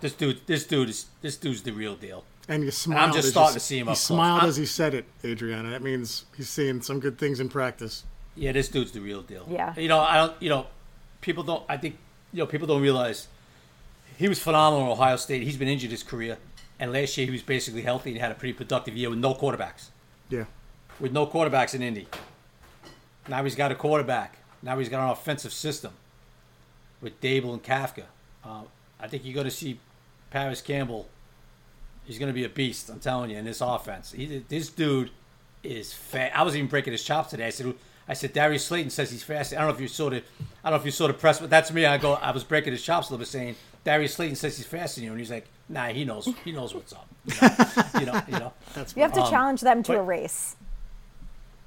[0.00, 2.24] This dude, this dude is this dude's the real deal.
[2.48, 3.02] And you smiled.
[3.02, 4.00] And I'm just starting you, to see him He up close.
[4.00, 5.70] smiled I'm- as he said it, Adrianna.
[5.70, 8.04] That means he's seeing some good things in practice.
[8.34, 9.46] Yeah, this dude's the real deal.
[9.50, 9.74] Yeah.
[9.76, 10.40] You know, I don't.
[10.40, 10.66] You know,
[11.20, 11.64] people don't.
[11.68, 11.98] I think
[12.32, 13.28] you know people don't realize
[14.16, 15.42] he was phenomenal at Ohio State.
[15.42, 16.38] He's been injured his career,
[16.78, 19.34] and last year he was basically healthy and had a pretty productive year with no
[19.34, 19.88] quarterbacks.
[20.28, 20.44] Yeah.
[21.00, 22.08] With no quarterbacks in Indy.
[23.28, 24.38] Now he's got a quarterback.
[24.62, 25.92] Now he's got an offensive system
[27.00, 28.04] with Daboll and Kafka.
[28.44, 28.62] Uh,
[29.00, 29.78] I think you're going to see
[30.30, 31.08] Parris Campbell.
[32.04, 32.88] He's going to be a beast.
[32.88, 34.12] I'm telling you in this offense.
[34.12, 35.10] He, this dude
[35.62, 36.32] is fat.
[36.34, 37.46] I was even breaking his chops today.
[37.46, 37.74] I said,
[38.08, 39.52] I said Darius Slayton says he's fast.
[39.52, 40.16] I don't know if you saw the,
[40.64, 41.86] I don't know if you saw the press, but that's me.
[41.86, 44.66] I go, I was breaking his chops a little bit, saying Darius Slayton says he's
[44.66, 46.28] faster than you, and he's like, Nah, he knows.
[46.44, 47.08] He knows what's up.
[47.24, 47.52] You know,
[48.00, 48.22] you know.
[48.28, 48.52] You know.
[48.74, 50.56] That's You have to challenge them to but- a race.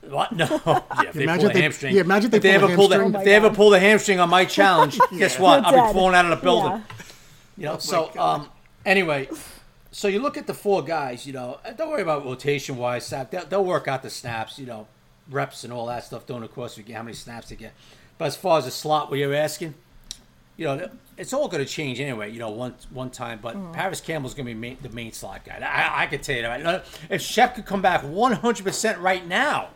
[0.01, 0.31] What?
[0.33, 0.45] No.
[1.01, 1.95] Yeah, if they Imagine pull a they- hamstring.
[1.95, 3.15] yeah, imagine they if they pull a ever pull the, hamstring.
[3.21, 5.57] if they Oh ever pull the hamstring on my challenge, guess what?
[5.63, 5.93] You're I'll be dead.
[5.93, 6.71] falling out of the building.
[6.71, 6.81] Yeah.
[7.57, 7.77] You know.
[7.79, 8.49] so um,
[8.85, 9.29] anyway,
[9.91, 11.25] so you look at the four guys.
[11.25, 13.09] You know, don't worry about rotation wise.
[13.09, 14.59] They'll, they'll work out the snaps.
[14.59, 14.87] You know,
[15.29, 16.97] reps and all that stuff during the course of the game.
[16.97, 17.73] How many snaps they get.
[18.17, 19.73] But as far as the slot, what you're asking,
[20.57, 22.31] you know, it's all going to change anyway.
[22.31, 23.39] You know, one one time.
[23.41, 23.73] But Mm.
[23.73, 25.59] Parris Campbell's going to be main, the main slot guy.
[25.61, 26.85] I, I could tell you that.
[27.09, 29.69] If Shep could come back 100 percent right now,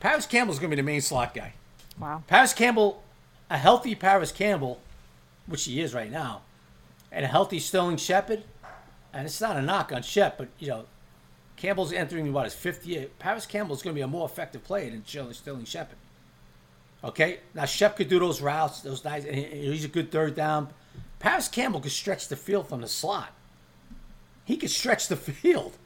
[0.00, 1.54] Parris Campbell's going to be the main slot guy.
[1.98, 2.22] Wow.
[2.26, 3.02] Parris Campbell,
[3.48, 4.80] a healthy Parris Campbell,
[5.46, 6.42] which he is right now,
[7.10, 8.42] and a healthy Sterling Shepard,
[9.14, 10.84] and it's not a knock on Shep, but you know,
[11.56, 13.06] Campbell's entering what his fifth year.
[13.18, 15.98] Parris Campbell's going to be a more effective player than Sterling Shepard.
[17.02, 19.24] Okay, now Shep could do those routes, those nice.
[19.24, 20.68] and He's a good third down.
[21.18, 23.32] Parris Campbell could stretch the field from the slot.
[24.44, 25.76] He could stretch the field.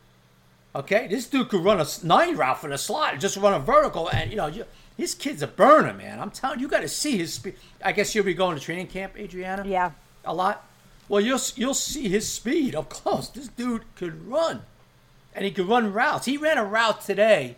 [0.75, 4.09] Okay, this dude could run a nine route from the slot, just run a vertical,
[4.09, 4.65] and you know, you,
[4.97, 6.21] his kid's a burner, man.
[6.21, 7.57] I'm telling you, you got to see his speed.
[7.85, 9.67] I guess you'll be going to training camp, Adrianna.
[9.67, 9.91] Yeah.
[10.25, 10.65] a lot.
[11.09, 13.29] Well, you'll you'll see his speed up close.
[13.29, 14.63] This dude could run,
[15.35, 16.27] and he could run routes.
[16.27, 17.57] He ran a route today.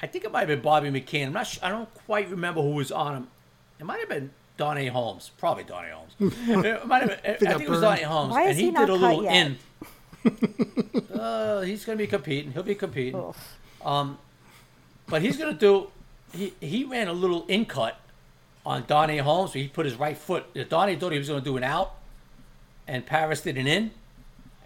[0.00, 1.26] I think it might have been Bobby McCain.
[1.26, 1.46] I'm not.
[1.46, 3.28] Sure, I don't quite remember who was on him.
[3.80, 5.30] It might have been Darnay Holmes.
[5.38, 6.12] Probably Darnay Holmes.
[6.20, 7.20] it might have been.
[7.24, 7.82] I got think it was burned.
[7.82, 9.46] Darnay Holmes, Why is and he, he did a cut little yet?
[9.46, 9.58] in.
[11.18, 12.52] uh, he's going to be competing.
[12.52, 13.34] He'll be competing.
[13.84, 14.18] Um,
[15.06, 15.88] but he's going to do.
[16.32, 17.98] He he ran a little in cut
[18.64, 19.52] on Darnay Holmes.
[19.52, 20.44] He put his right foot.
[20.68, 21.94] Darnay thought he was going to do an out,
[22.86, 23.92] and Parris did an in.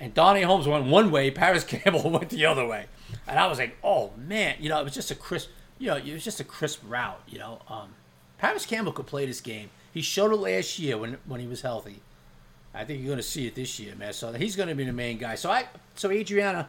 [0.00, 2.86] And Darnay Holmes went one way, Parris Campbell went the other way.
[3.28, 5.96] And I was like, oh man, you know, it was just a crisp, you know,
[5.96, 7.60] it was just a crisp route, you know.
[7.68, 7.90] Um,
[8.38, 9.68] Parris Campbell could play this game.
[9.92, 12.00] He showed it last year when when he was healthy.
[12.72, 14.12] I think you're going to see it this year, man.
[14.12, 15.34] So he's going to be the main guy.
[15.34, 16.66] So I, so Adrianna,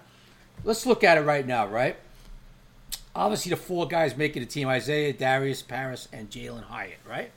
[0.64, 1.96] let's look at it right now, right?
[3.16, 7.32] Obviously, the four guys making the team: Isaiah, Darius, Parris, and Jalin Hyatt, right?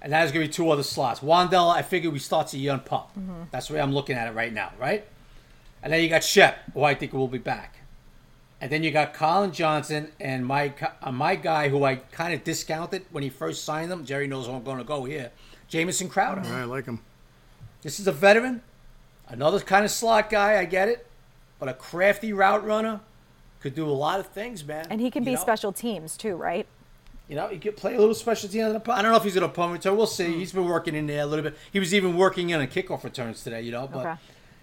[0.00, 1.20] And that is going to be two other slots.
[1.20, 3.10] Wan'Dale, I figure we start a young pup.
[3.50, 5.04] That's the way I'm looking at it right now, right?
[5.82, 7.76] And then you got Shep, who I think will be back.
[8.60, 10.72] And then you got Collin Johnson and my
[11.02, 14.04] uh, my guy, who I kind of discounted when he first signed them.
[14.04, 15.30] Jerry knows where I'm going to go here.
[15.68, 16.40] Jamison Crowder.
[16.44, 17.00] All right, I like him.
[17.82, 18.62] This is a veteran,
[19.28, 20.58] another kind of slot guy.
[20.58, 21.06] I get it,
[21.60, 23.00] but a crafty route runner
[23.60, 24.86] could do a lot of things, man.
[24.90, 25.40] And he can You be know?
[25.40, 26.66] special teams too, right?
[27.28, 28.92] You know, he could play a little specialty on the.
[28.92, 29.96] I don't know if he's going to punt return.
[29.96, 30.32] We'll see.
[30.38, 31.56] He's been working in there a little bit.
[31.72, 33.86] He was even working in on kickoff returns today, you know.
[33.86, 34.14] But, Okay.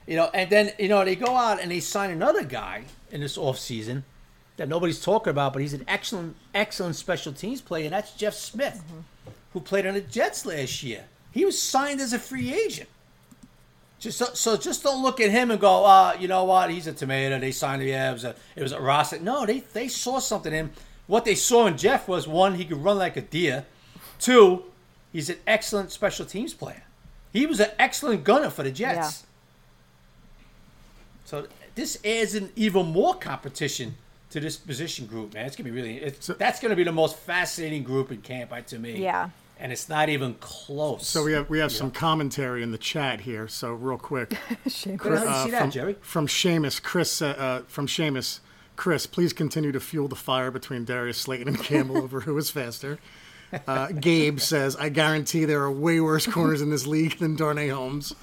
[0.07, 3.21] you know, and then, you know, they go out and they sign another guy in
[3.21, 4.01] this offseason
[4.57, 8.33] that nobody's talking about, but he's an excellent, excellent special teams player, and that's Jeff
[8.33, 8.81] Smith,
[9.53, 11.05] who played on the Jets last year.
[11.31, 12.89] He was signed as a free agent.
[13.99, 16.69] Just so, so just don't look at him and go, uh, you know what?
[16.71, 17.39] He's a tomato.
[17.39, 17.87] They signed him.
[17.89, 19.13] Yeah, it was a it was a Ross.
[19.19, 20.71] No, they they saw something in him.
[21.07, 23.65] What they saw in Jeff was one, he could run like a deer.
[24.19, 24.63] Two,
[25.11, 26.83] he's an excellent special teams player.
[27.31, 29.23] He was an excellent gunner for the Jets.
[29.23, 29.27] Yeah.
[31.25, 33.95] So this adds an even more competition
[34.29, 35.45] to this position group, man.
[35.45, 35.97] It's gonna be really.
[35.97, 39.01] It's, that's gonna be the most fascinating group in camp, right, to me.
[39.01, 39.29] Yeah.
[39.59, 41.07] and it's not even close.
[41.07, 43.47] So we have we have some commentary in the chat here.
[43.47, 45.95] So real quick, Where the hell did you uh, see that, from, Jerry?
[46.01, 48.39] from Seamus, Chris, uh, uh, from Seamus,
[48.75, 52.49] Chris, please continue to fuel the fire between Darius Slayton and Campbell over who is
[52.49, 52.99] faster.
[53.67, 57.69] Uh, Gabe says, I guarantee there are way worse corners in this league than Darnay
[57.69, 58.13] Holmes.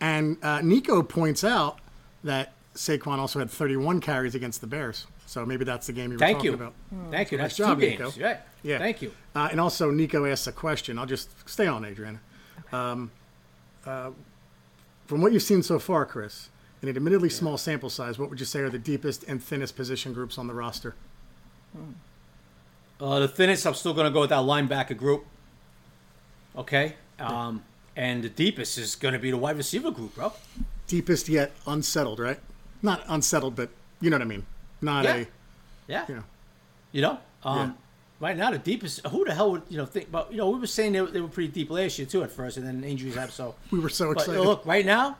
[0.00, 1.78] And uh, Nico points out
[2.22, 5.06] that Saquon also had 31 carries against the Bears.
[5.26, 6.54] So maybe that's the game you were Thank talking you.
[6.56, 6.74] about.
[7.10, 7.38] Thank you.
[7.38, 8.04] Nice That's job, two Nico.
[8.10, 8.18] games.
[8.18, 8.38] Right.
[8.62, 8.78] Yeah.
[8.78, 9.12] Thank you.
[9.34, 10.98] Uh, and also, Nico asks a question.
[10.98, 12.18] I'll just stay on, Adrianna.
[12.72, 13.10] Um,
[13.86, 14.10] uh,
[15.06, 16.50] from what you've seen so far, Chris,
[16.84, 19.74] in an admittedly small sample size, what would you say are the deepest and thinnest
[19.74, 20.94] position groups on the roster?
[23.00, 25.24] Uh, the thinnest, I'm still going to go with that linebacker group.
[26.56, 26.94] Okay.
[27.18, 27.62] Um,
[27.96, 30.32] and the deepest is going to be the wide receiver group, bro.
[30.86, 32.38] Deepest yet unsettled, right?
[32.82, 33.70] Not unsettled, but
[34.02, 34.44] you know what I mean.
[34.82, 35.14] Not Yeah.
[35.16, 35.26] a,
[35.88, 36.04] Yeah.
[36.08, 36.24] you know.
[36.92, 37.76] You know, um,
[38.20, 39.04] right now the deepest.
[39.06, 40.30] Who the hell would you know think about?
[40.30, 42.30] You know, we were saying they, were- they were pretty deep last year too at
[42.30, 43.32] first, and then injuries happened.
[43.32, 44.40] So We were so But excited.
[44.42, 45.16] look, right now,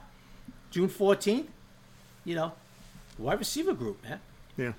[0.71, 1.47] June 14th,
[2.25, 2.51] you know,
[3.17, 4.19] wide receiver group, man.
[4.57, 4.73] Yeah.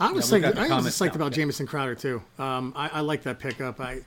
[0.00, 1.14] I was Yeah, we psyched, I was comments psyched now.
[1.14, 2.22] about Jamison Crowder too.
[2.38, 3.80] Um, I, I like that pickup.
[3.80, 4.00] I,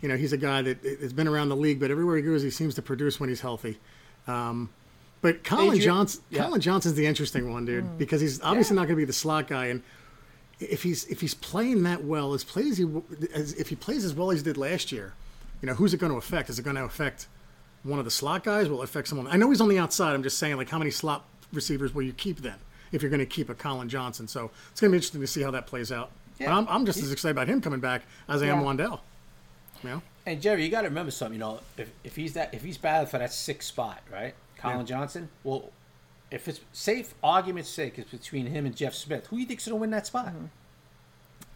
[0.00, 2.42] you know, he's a guy that has been around the league, but everywhere he goes,
[2.42, 3.78] he seems to produce when he's healthy.
[4.26, 4.70] Um,
[5.20, 6.42] but Collin Adrian- Johnson, yeah.
[6.44, 8.80] Collin Johnson's the interesting one, dude, because he's obviously Yeah.
[8.82, 9.82] not going to be the slot guy, and
[10.60, 12.86] if he's if he's playing that well, as plays he
[13.34, 15.14] as if he plays as well as he did last year,
[15.62, 16.48] you know, who's it going to affect?
[16.50, 17.26] Is it going to affect
[17.84, 18.68] one of the slot guys?
[18.68, 19.26] Will affect someone?
[19.28, 20.14] I know he's on the outside.
[20.14, 22.56] I'm just saying, like, how many slot receivers will you keep then
[22.92, 24.26] if you're going to keep a Collin Johnson?
[24.26, 26.10] So it's going to be interesting to see how that plays out.
[26.38, 26.56] But Yeah.
[26.56, 28.66] I'm, I'm just as excited about him coming back as I am Yeah.
[28.66, 29.00] Wan'Dale.
[29.84, 30.02] You know?
[30.26, 31.34] And Jerry, you got to remember something.
[31.34, 34.34] You know, if, if he's that if he's battling for that sixth spot, right?
[34.56, 34.84] Collin Yeah.
[34.84, 35.28] Johnson.
[35.44, 35.70] Well,
[36.30, 39.26] if it's safe argument's sake, it's between him and Jeff Smith.
[39.26, 40.28] Who do you think's going to win that spot?
[40.28, 40.46] Mm-hmm.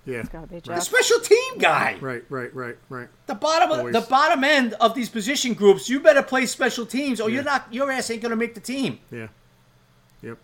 [0.08, 0.22] Yeah.
[0.32, 1.98] Gotta be The special team guy.
[2.00, 3.08] Right, right, right, right.
[3.26, 3.92] The bottom, Always.
[3.92, 5.88] the bottom end of these position groups.
[5.88, 7.66] You better play special teams, or you're not.
[7.72, 9.00] Your ass ain't going to make the team.
[9.10, 9.28] Yeah.
[10.22, 10.38] Yep.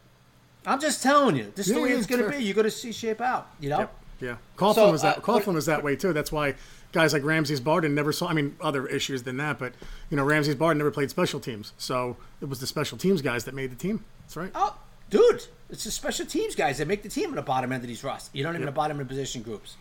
[0.66, 1.50] I'm just telling you.
[1.54, 2.38] This is Yeah, the way yeah, it's going to fair.
[2.38, 2.44] be.
[2.44, 3.48] You're going to see shape out.
[3.58, 3.78] You know.
[3.78, 3.94] Yep.
[4.20, 4.36] Yeah.
[4.58, 5.18] Coughlin So, was that.
[5.18, 6.12] uh, Coughlin what- was that way too.
[6.12, 6.54] That's why
[6.92, 8.28] guys like Ramses Barden never saw.
[8.28, 9.72] I mean, other issues than that, but
[10.10, 13.44] you know, Ramses Barden never played special teams, so it was the special teams guys
[13.44, 14.04] that made the team.
[14.22, 14.50] That's right.
[14.54, 14.76] Oh,
[15.14, 17.88] dude, it's the special teams guys that make the team in the bottom end of
[17.88, 18.30] these rosters.
[18.32, 19.76] You don't even have the bottom of the position groups.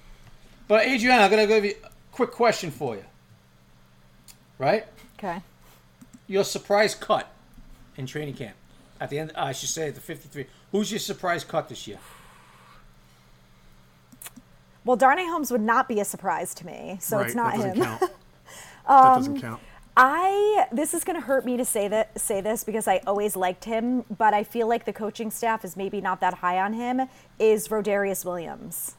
[0.67, 3.03] But Adrian, I'm gonna give you a quick question for you.
[4.59, 4.85] Right,
[5.17, 5.41] Okay.
[6.27, 7.27] your surprise cut
[7.97, 8.55] in training camp
[9.01, 9.31] at the end.
[9.35, 10.45] I should say at the 53.
[10.71, 11.97] Who's your surprise cut this year?
[14.85, 17.25] Well, Darnay Holmes would not be a surprise to me, so right.
[17.25, 17.83] it's not that him.
[17.83, 17.99] count.
[18.01, 18.09] that
[18.87, 19.61] doesn't um, count.
[19.95, 23.35] I this is going to hurt me to say that say this because I always
[23.35, 26.73] liked him, but I feel like the coaching staff is maybe not that high on
[26.73, 27.01] him.
[27.37, 28.95] Is Rodarius Williams?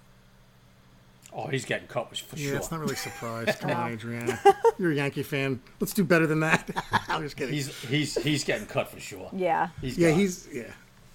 [1.37, 2.57] Oh, he's getting cut for Yeah, sure.
[2.59, 3.57] it's not really a surprise.
[3.61, 4.39] Come on, Adrianna.
[4.79, 5.61] You're a Yankee fan.
[5.81, 6.71] Let's do better than that.
[7.09, 7.53] I'm just kidding.
[7.53, 9.29] He's he's he's getting cut for sure.
[9.33, 9.71] Yeah.
[9.81, 10.19] He's yeah, gone.
[10.21, 10.63] he's yeah,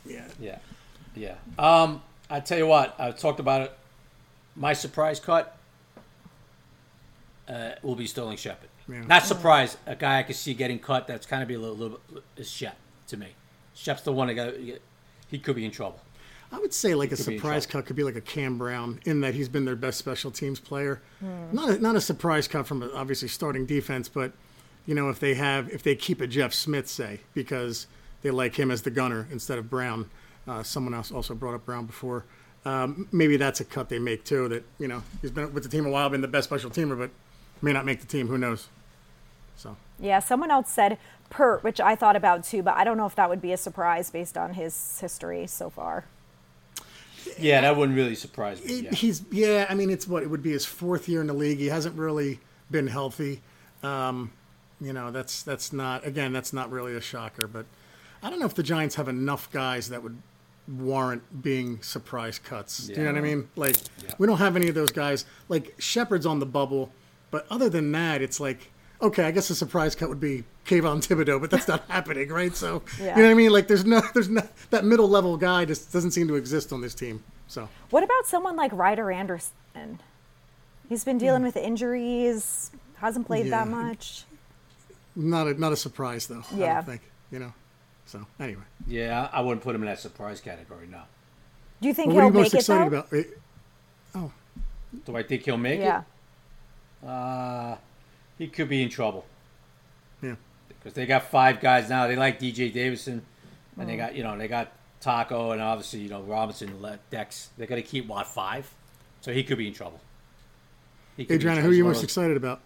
[0.05, 0.25] yeah.
[0.41, 0.57] Yeah,
[1.15, 1.35] yeah.
[1.57, 3.77] Um, I tell you what, I talked about it.
[4.57, 5.57] My surprise cut
[7.47, 8.68] uh, will be Sterling Shepard.
[8.89, 9.01] Yeah.
[9.01, 9.77] Not surprised.
[9.85, 11.07] A guy I could see getting cut.
[11.07, 12.77] That's kind of be a little, little bit is Shep
[13.07, 13.27] to me.
[13.75, 14.53] Shep's the one that got.
[15.27, 15.99] He could be in trouble.
[16.51, 18.57] I would say like a could be in surprise cut could be like a Cam
[18.57, 21.01] Brown in that he's been their best special teams player.
[21.51, 24.31] Not a, not a surprise cut from a, obviously starting defense, but
[24.85, 27.85] you know if they have if they keep a Jeff Smith say because
[28.21, 30.09] they like him as the gunner instead of Brown.
[30.47, 32.25] Uh, someone else also brought up Brown before.
[32.65, 34.47] Um, maybe that's a cut they make too.
[34.49, 36.97] That you know he's been with the team a while, been the best special teamer,
[36.97, 37.11] but
[37.61, 38.27] may not make the team.
[38.27, 38.67] Who knows?
[39.59, 40.97] So Yeah, someone else said
[41.29, 43.57] Pert, which I thought about too, but I don't know if that would be a
[43.57, 46.05] surprise based on his history so far.
[47.37, 48.73] Yeah, that wouldn't really surprise me.
[48.73, 48.91] It, Yeah.
[48.91, 49.65] He's yeah.
[49.69, 51.59] I mean, it's what it would be his fourth year in the league.
[51.59, 52.39] He hasn't really
[52.71, 53.41] been healthy.
[53.83, 54.31] Um,
[54.79, 56.31] you know, that's that's not again.
[56.31, 57.45] That's not really a shocker.
[57.47, 57.65] But
[58.23, 60.17] I don't know if the Giants have enough guys that would
[60.69, 62.87] warrant being surprise cuts.
[62.87, 63.49] Do you know what I mean?
[63.57, 63.75] Like
[64.17, 65.25] we don't have any of those guys.
[65.49, 66.91] Like Shepard's on the bubble,
[67.29, 68.71] but other than that, it's like
[69.01, 69.23] okay.
[69.25, 72.55] I guess a surprise cut would be Kayvon Thibodeaux, but that's not happening, right?
[72.55, 73.15] So Yeah.
[73.15, 73.51] you know what I mean?
[73.51, 76.81] Like there's no there's no that middle level guy just doesn't seem to exist on
[76.81, 77.23] this team.
[77.47, 77.67] So.
[77.89, 79.99] What about someone like Ryder Anderson?
[80.87, 84.25] He's been dealing with injuries, hasn't played that much.
[85.15, 86.43] Not a not a surprise though.
[86.51, 86.73] I Yeah.
[86.75, 87.53] don't think you know.
[88.05, 90.87] So anyway, yeah, I wouldn't put him in that surprise category.
[90.87, 91.01] No.
[91.81, 92.97] Do you think well, what are he'll you most make it excited though?
[92.99, 93.13] about?
[93.13, 94.29] Eh,
[95.05, 95.83] Do I think he'll make it?
[95.83, 96.01] Yeah.
[97.03, 97.07] it?
[97.07, 97.75] Uh,
[98.39, 99.25] he could be in trouble.
[100.23, 100.35] Yeah,
[100.67, 102.07] because they got five guys now.
[102.07, 103.21] They like DJ Davidson,
[103.77, 104.71] and they got you know they got
[105.01, 106.73] Taco and obviously you know Robinson,
[107.11, 107.49] Dex.
[107.57, 108.73] They're gonna keep what five,
[109.21, 109.99] so he could be in trouble.
[111.17, 112.61] He could Adrianna, who are you most excited about?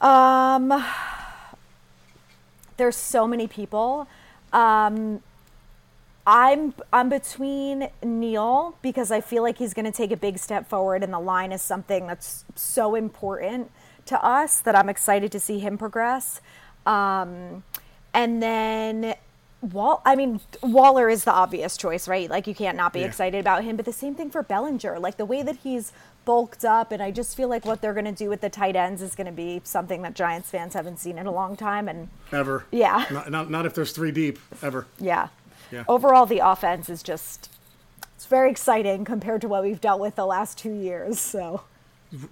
[0.00, 0.84] Um,
[2.76, 4.06] there's so many people.
[4.52, 5.22] Um,
[6.26, 10.68] I'm I'm between Neal because I feel like he's going to take a big step
[10.68, 13.70] forward, and the line is something that's so important
[14.06, 16.40] to us that I'm excited to see him progress.
[16.86, 17.62] Um,
[18.14, 19.14] and then
[19.60, 22.28] Wall, I mean, Waller is the obvious choice, right?
[22.28, 23.06] Like you can't not be Yeah.
[23.06, 23.76] excited about him.
[23.76, 25.92] But the same thing for Bellinger, like the way that he's
[26.24, 28.74] bulked up, and I just feel like what they're going to do with the tight
[28.76, 31.88] ends is going to be something that Giants fans haven't seen in a long time.
[31.88, 32.64] And Ever?
[32.72, 33.06] Yeah.
[33.10, 34.38] Not, not, not if there's three deep.
[34.62, 34.86] Ever.
[34.98, 35.28] yeah,
[35.70, 35.84] Yeah.
[35.88, 37.48] overall the offense is just
[38.16, 41.18] it's very exciting compared to what we've dealt with the last two years.
[41.20, 41.62] So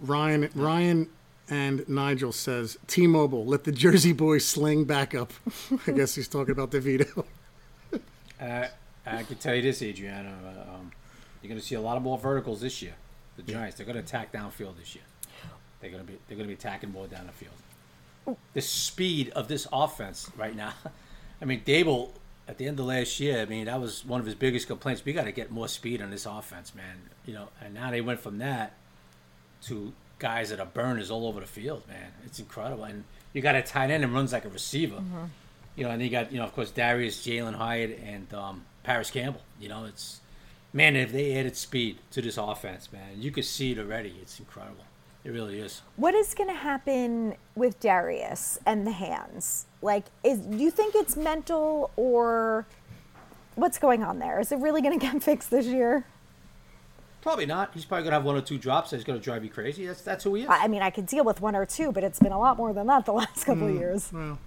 [0.00, 1.08] Ryan Ryan
[1.51, 5.32] and Nigel says T-Mobile let the Jersey boys sling back up.
[5.86, 7.24] I guess he's talking about DeVito.
[8.40, 8.66] Uh,
[9.05, 10.32] I can tell you this, Adrianna.
[10.42, 10.90] Uh, um,
[11.42, 12.94] you're going to see a lot of more verticals this year.
[13.36, 15.05] The Giants, they're going to attack downfield this year.
[15.80, 18.38] They're going to be they're going to be attacking more down the field.
[18.55, 20.72] The speed of this offense right now.
[21.42, 22.12] I mean, Daboll
[22.48, 23.40] at the end of last year.
[23.40, 25.05] I mean, that was one of his biggest complaints.
[25.05, 27.11] We got to get more speed on this offense, man.
[27.26, 28.74] You know, and now they went from that
[29.64, 32.12] to guys that are burners all over the field, man.
[32.24, 32.84] It's incredible.
[32.84, 33.02] And
[33.32, 35.02] you got a tight end and runs like a receiver.
[35.74, 39.10] You know, and you got, you know, of course, Darius, Jalin Hyatt, and um, Parris
[39.10, 39.40] Campbell.
[39.58, 40.20] You know, it's,
[40.72, 44.14] man, if they added speed to this offense, man, you could see it already.
[44.20, 44.84] It's incredible.
[45.22, 45.82] It really is.
[45.96, 49.66] what is going to happen with Darius and the hands?
[49.82, 52.66] Like, is do you think it's mental or
[53.54, 54.40] what's going on there?
[54.40, 56.06] Is it really going to get fixed this year?
[57.22, 57.72] Probably not.
[57.74, 59.86] He's probably going to have one or two drops that's going to drive you crazy.
[59.86, 60.48] That's that's who he is.
[60.48, 62.56] I I mean, I could deal with one or two, but it's been a lot
[62.56, 64.10] more than that the last couple of years.
[64.12, 64.38] you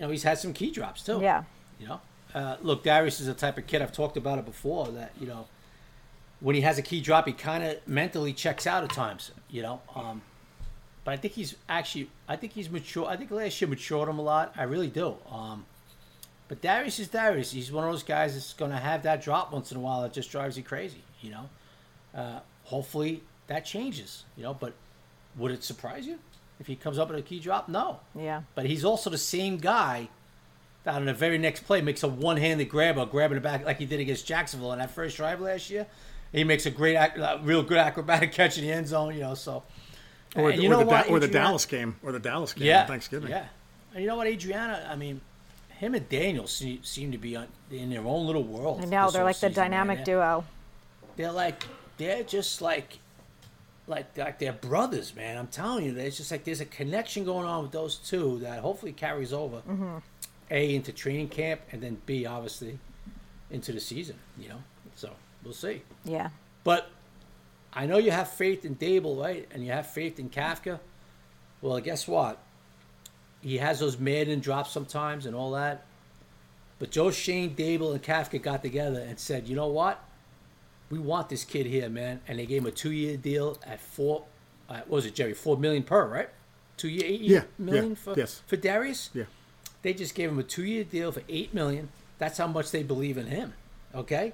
[0.00, 1.18] know, he's had some key drops, too.
[1.20, 1.44] Yeah.
[1.80, 2.00] You know,
[2.34, 5.26] uh, look, Darius is the type of kid I've talked about it before that you
[5.26, 5.46] know,
[6.40, 9.32] when he has a key drop, he kind of mentally checks out at times.
[9.50, 10.22] You know, um,
[11.04, 13.06] but I think he's actually, I think he's mature.
[13.06, 14.54] I think last year matured him a lot.
[14.56, 15.16] I really do.
[15.30, 15.66] Um,
[16.48, 17.50] but Darius is Darius.
[17.50, 20.02] He's one of those guys that's going to have that drop once in a while
[20.02, 21.02] that just drives you crazy.
[21.26, 21.48] You know,
[22.20, 24.24] uh, hopefully that changes.
[24.36, 24.72] You know, but
[25.36, 26.18] would it surprise you
[26.60, 27.68] if he comes up with a key drop?
[27.68, 28.00] No.
[28.14, 28.42] Yeah.
[28.54, 30.08] But he's also the same guy
[30.84, 33.78] that on the very next play makes a one-handed grab or grabbing the back like
[33.78, 35.86] he did against Jacksonville in that first drive last year.
[36.32, 39.14] He makes a great, uh, real good acrobatic catch in the end zone.
[39.14, 39.62] You know, so
[40.36, 41.32] Or, and or you know the, what, Da- or the Adrianna?
[41.32, 41.96] Dallas game.
[42.02, 43.30] Or the Dallas game yeah, on Thanksgiving.
[43.30, 43.46] Yeah,
[43.92, 44.88] and you know what, Adrianna?
[44.88, 45.20] I mean,
[45.78, 48.80] him and Daniel seem, seem to be on, in their own little world.
[48.82, 49.70] I know they're like the season, man.
[49.70, 50.44] dynamic They're- duo.
[51.16, 51.64] They're like
[51.96, 52.98] they're just like
[53.86, 55.36] like like they're brothers, man.
[55.36, 58.60] I'm telling you, there's just like there's a connection going on with those two that
[58.60, 59.56] hopefully carries over.
[59.58, 59.98] Mm-hmm.
[60.50, 62.78] A into training camp and then B obviously
[63.50, 64.16] into the season.
[64.38, 64.62] You know,
[64.94, 65.10] so
[65.42, 65.82] we'll see.
[66.04, 66.30] Yeah.
[66.62, 66.88] But
[67.72, 69.48] I know you have faith in Daboll, right?
[69.52, 70.80] And you have faith in Kafka.
[71.60, 72.38] Well, guess what?
[73.42, 75.84] He has those Madden drops sometimes and all that.
[76.78, 80.02] But Joe Schoen, Daboll, and Kafka got together and said, you know what?
[80.90, 82.20] We want this kid here, man.
[82.28, 84.24] And they gave him a two-year deal at four.
[84.68, 85.34] Uh, what was it, Jerry?
[85.34, 86.28] Four million per, right?
[86.76, 88.42] Two year, eight Yeah, million yeah, for yes.
[88.46, 89.10] for Darius.
[89.14, 89.24] Yeah.
[89.82, 91.88] They just gave him a two-year deal for eight million.
[92.18, 93.54] That's how much they believe in him.
[93.94, 94.32] Okay.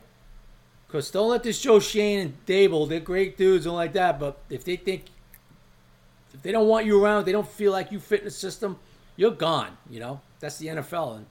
[0.86, 4.38] Because don't let this Joe Schoen and Daboll, they're great dudes and like that, but
[4.50, 5.04] if they think,
[6.34, 8.78] if they don't want you around, they don't feel like you fit in the system,
[9.16, 10.20] you're gone, you know?
[10.40, 11.16] That's the NFL.
[11.16, 11.26] And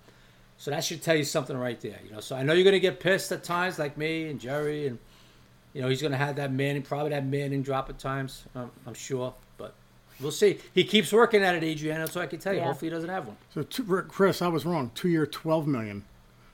[0.57, 2.21] so that should tell you something right there, you know?
[2.21, 4.97] So I know you're going to get pissed at times, like me and Jerry, and,
[5.73, 8.71] you know, he's going to have that Manning, probably that Manning drop at times, um,
[8.85, 9.73] I'm sure, but
[10.19, 10.57] we'll see.
[10.73, 12.59] He keeps working at it, Adrianna, that's all I can tell you.
[12.59, 12.65] Yeah.
[12.67, 13.37] Hopefully he doesn't have one.
[13.53, 14.91] So two, Chris, I was wrong.
[14.95, 16.03] Two year, twelve million,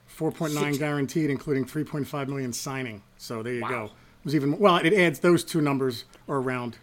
[0.05, 3.01] four point nine Six- guaranteed, including three point five million signing.
[3.18, 3.70] So there you Wow.
[3.70, 3.84] go.
[3.86, 4.78] It was even well.
[4.78, 6.78] It adds those two numbers are around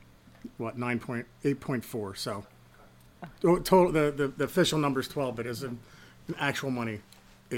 [0.56, 2.14] what nine point eight point four.
[2.14, 2.44] So
[3.44, 5.78] oh, total the, the the official number is twelve, but as in,
[6.28, 7.00] in actual money, eight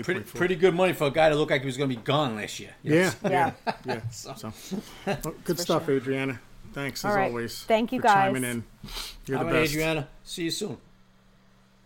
[0.03, 0.39] Pretty, point four.
[0.39, 2.37] pretty good money for a guy that looked like he was going to be gone
[2.37, 2.71] last year.
[2.83, 2.97] you know?
[2.97, 3.53] Yeah, Yeah.
[3.65, 4.01] yeah, yeah.
[4.11, 4.53] So,
[5.07, 6.39] well, good stuff, Adrianna.
[6.73, 7.29] Thanks as All right.
[7.29, 7.63] always.
[7.65, 8.65] Thank you, for chiming in.
[9.27, 9.75] You're All the right, best.
[9.75, 10.07] Adrianna.
[10.25, 10.77] See you soon.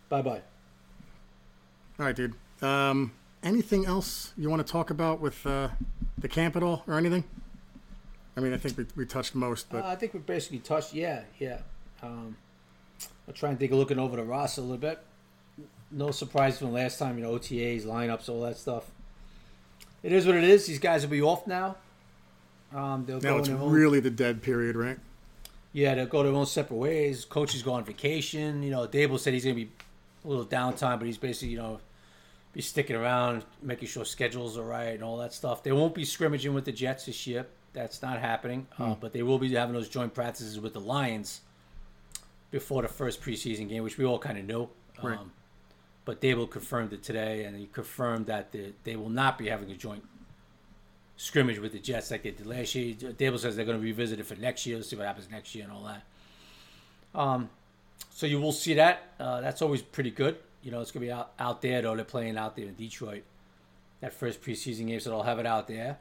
[0.08, 0.42] Bye bye.
[1.98, 2.34] All right, dude.
[2.62, 5.68] Um, anything else you want to talk about with uh,
[6.18, 7.24] the camp at all or anything?
[8.36, 10.94] I mean, I think we, we touched most, but Uh, I think we basically touched.
[10.94, 11.58] Yeah, yeah.
[12.02, 12.36] Um,
[13.28, 14.98] I'll try and take a look over the roster a little bit.
[15.90, 18.84] No surprise from last time, you know, OTAs, lineups, all that stuff.
[20.02, 20.66] It is what it is.
[20.66, 21.76] These guys will be off now.
[22.74, 24.98] Um, they'll now go it's their own, really the dead period, right?
[25.72, 27.24] yeah, they'll go their own separate ways.
[27.24, 28.62] Coaches go on vacation.
[28.62, 29.70] You know, Daboll said he's gonna be
[30.24, 31.80] a little downtime, but he's basically, you know,
[32.52, 35.62] be sticking around, making sure schedules are right and all that stuff.
[35.62, 37.46] They won't be scrimmaging with the Jets this year.
[37.72, 38.66] that's not happening.
[38.72, 38.82] Hmm.
[38.82, 41.40] Uh, but they will be having those joint practices with the Lions
[42.50, 44.68] before the first preseason game, which we all kind of knew.
[45.00, 45.18] Right.
[45.18, 45.30] Um,
[46.04, 49.70] but Daboll confirmed it today, and he confirmed that the, they will not be having
[49.70, 50.02] a joint
[51.16, 52.94] scrimmage with the Jets like they did last year.
[52.94, 55.64] Daboll says they're going to revisit it for next year, see what happens next year,
[55.64, 56.02] and all that.
[57.14, 57.50] Um,
[58.10, 59.12] so you will see that.
[59.18, 60.36] Uh, that's always pretty good.
[60.62, 61.94] You know, it's going to be out, out there, though.
[61.96, 63.24] They're playing out there in Detroit.
[64.00, 65.98] That first preseason game, so they'll have it out there.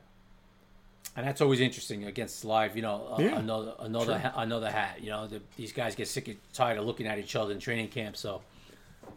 [1.18, 2.76] And that's always interesting against live.
[2.78, 5.02] You know, uh, Yeah, another another ha- another hat.
[5.02, 7.60] You know, the, these guys get sick and tired of looking at each other in
[7.60, 8.16] training camp.
[8.16, 8.42] So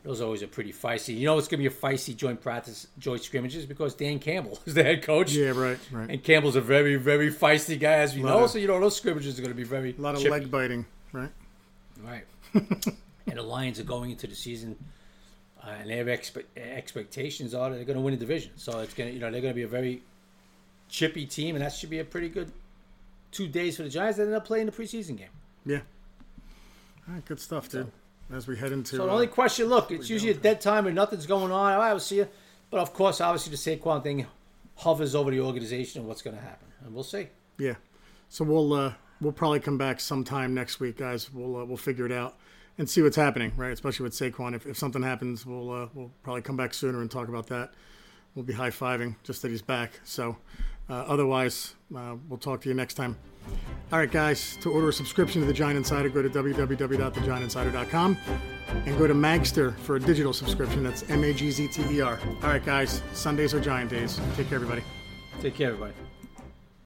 [0.03, 1.17] those always are pretty feisty.
[1.17, 4.59] You know, it's going to be a feisty joint practice, joint scrimmages because Dan Campbell
[4.67, 5.33] is the head coach.
[5.33, 6.11] Yeah, right, right.
[6.11, 8.45] And Campbell's a very very feisty guy, as we know.
[8.45, 10.51] of- so you know those scrimmages are going to be very A lot of leg
[10.51, 11.31] biting, right?
[12.03, 12.25] Right.
[12.55, 14.77] and the Lions are going into the season,
[15.65, 18.51] uh, and their expe- expectations are that they're going to win the division.
[18.57, 20.03] So it's going to, you know, they're going to be a very
[20.89, 22.51] chippy team, and that should be a pretty good
[23.31, 24.19] two days for the Giants.
[24.19, 25.29] Then they'll play in the preseason game.
[25.65, 25.81] Yeah.
[27.09, 27.91] All right, good stuff, dude.
[28.33, 30.87] As we head into So the uh, only question, look, it's usually a dead time
[30.87, 31.73] and nothing's going on.
[31.73, 32.29] I we'll see you.
[32.71, 34.27] But of course, obviously, the Saquon thing
[34.77, 37.29] hovers over the organization and what's going to happen, and we'll see.
[37.59, 37.75] Yeah.
[38.31, 41.31] So we'll uh, we'll probably come back sometime next week, guys.
[41.31, 42.39] We'll uh, we'll figure it out
[42.79, 43.73] and see what's happening, right?
[43.73, 44.55] Especially with Saquon.
[44.55, 47.73] If, if something happens, we'll uh, we'll probably come back sooner and talk about that.
[48.35, 50.01] We'll be high fiving just that he's back.
[50.05, 50.39] So
[50.89, 53.19] uh, otherwise, uh, we'll talk to you next time.
[53.93, 54.57] All right, guys.
[54.63, 58.17] To order a subscription to the Giant Insider, go to www.thegiantinsider.com
[58.87, 60.83] and go to Magzter for a digital subscription.
[60.83, 62.19] That's M A G Z T E R.
[62.43, 63.03] All right, guys.
[63.13, 64.19] Sundays are Giant days.
[64.37, 64.83] Take care, everybody.
[65.41, 65.93] Take care, everybody.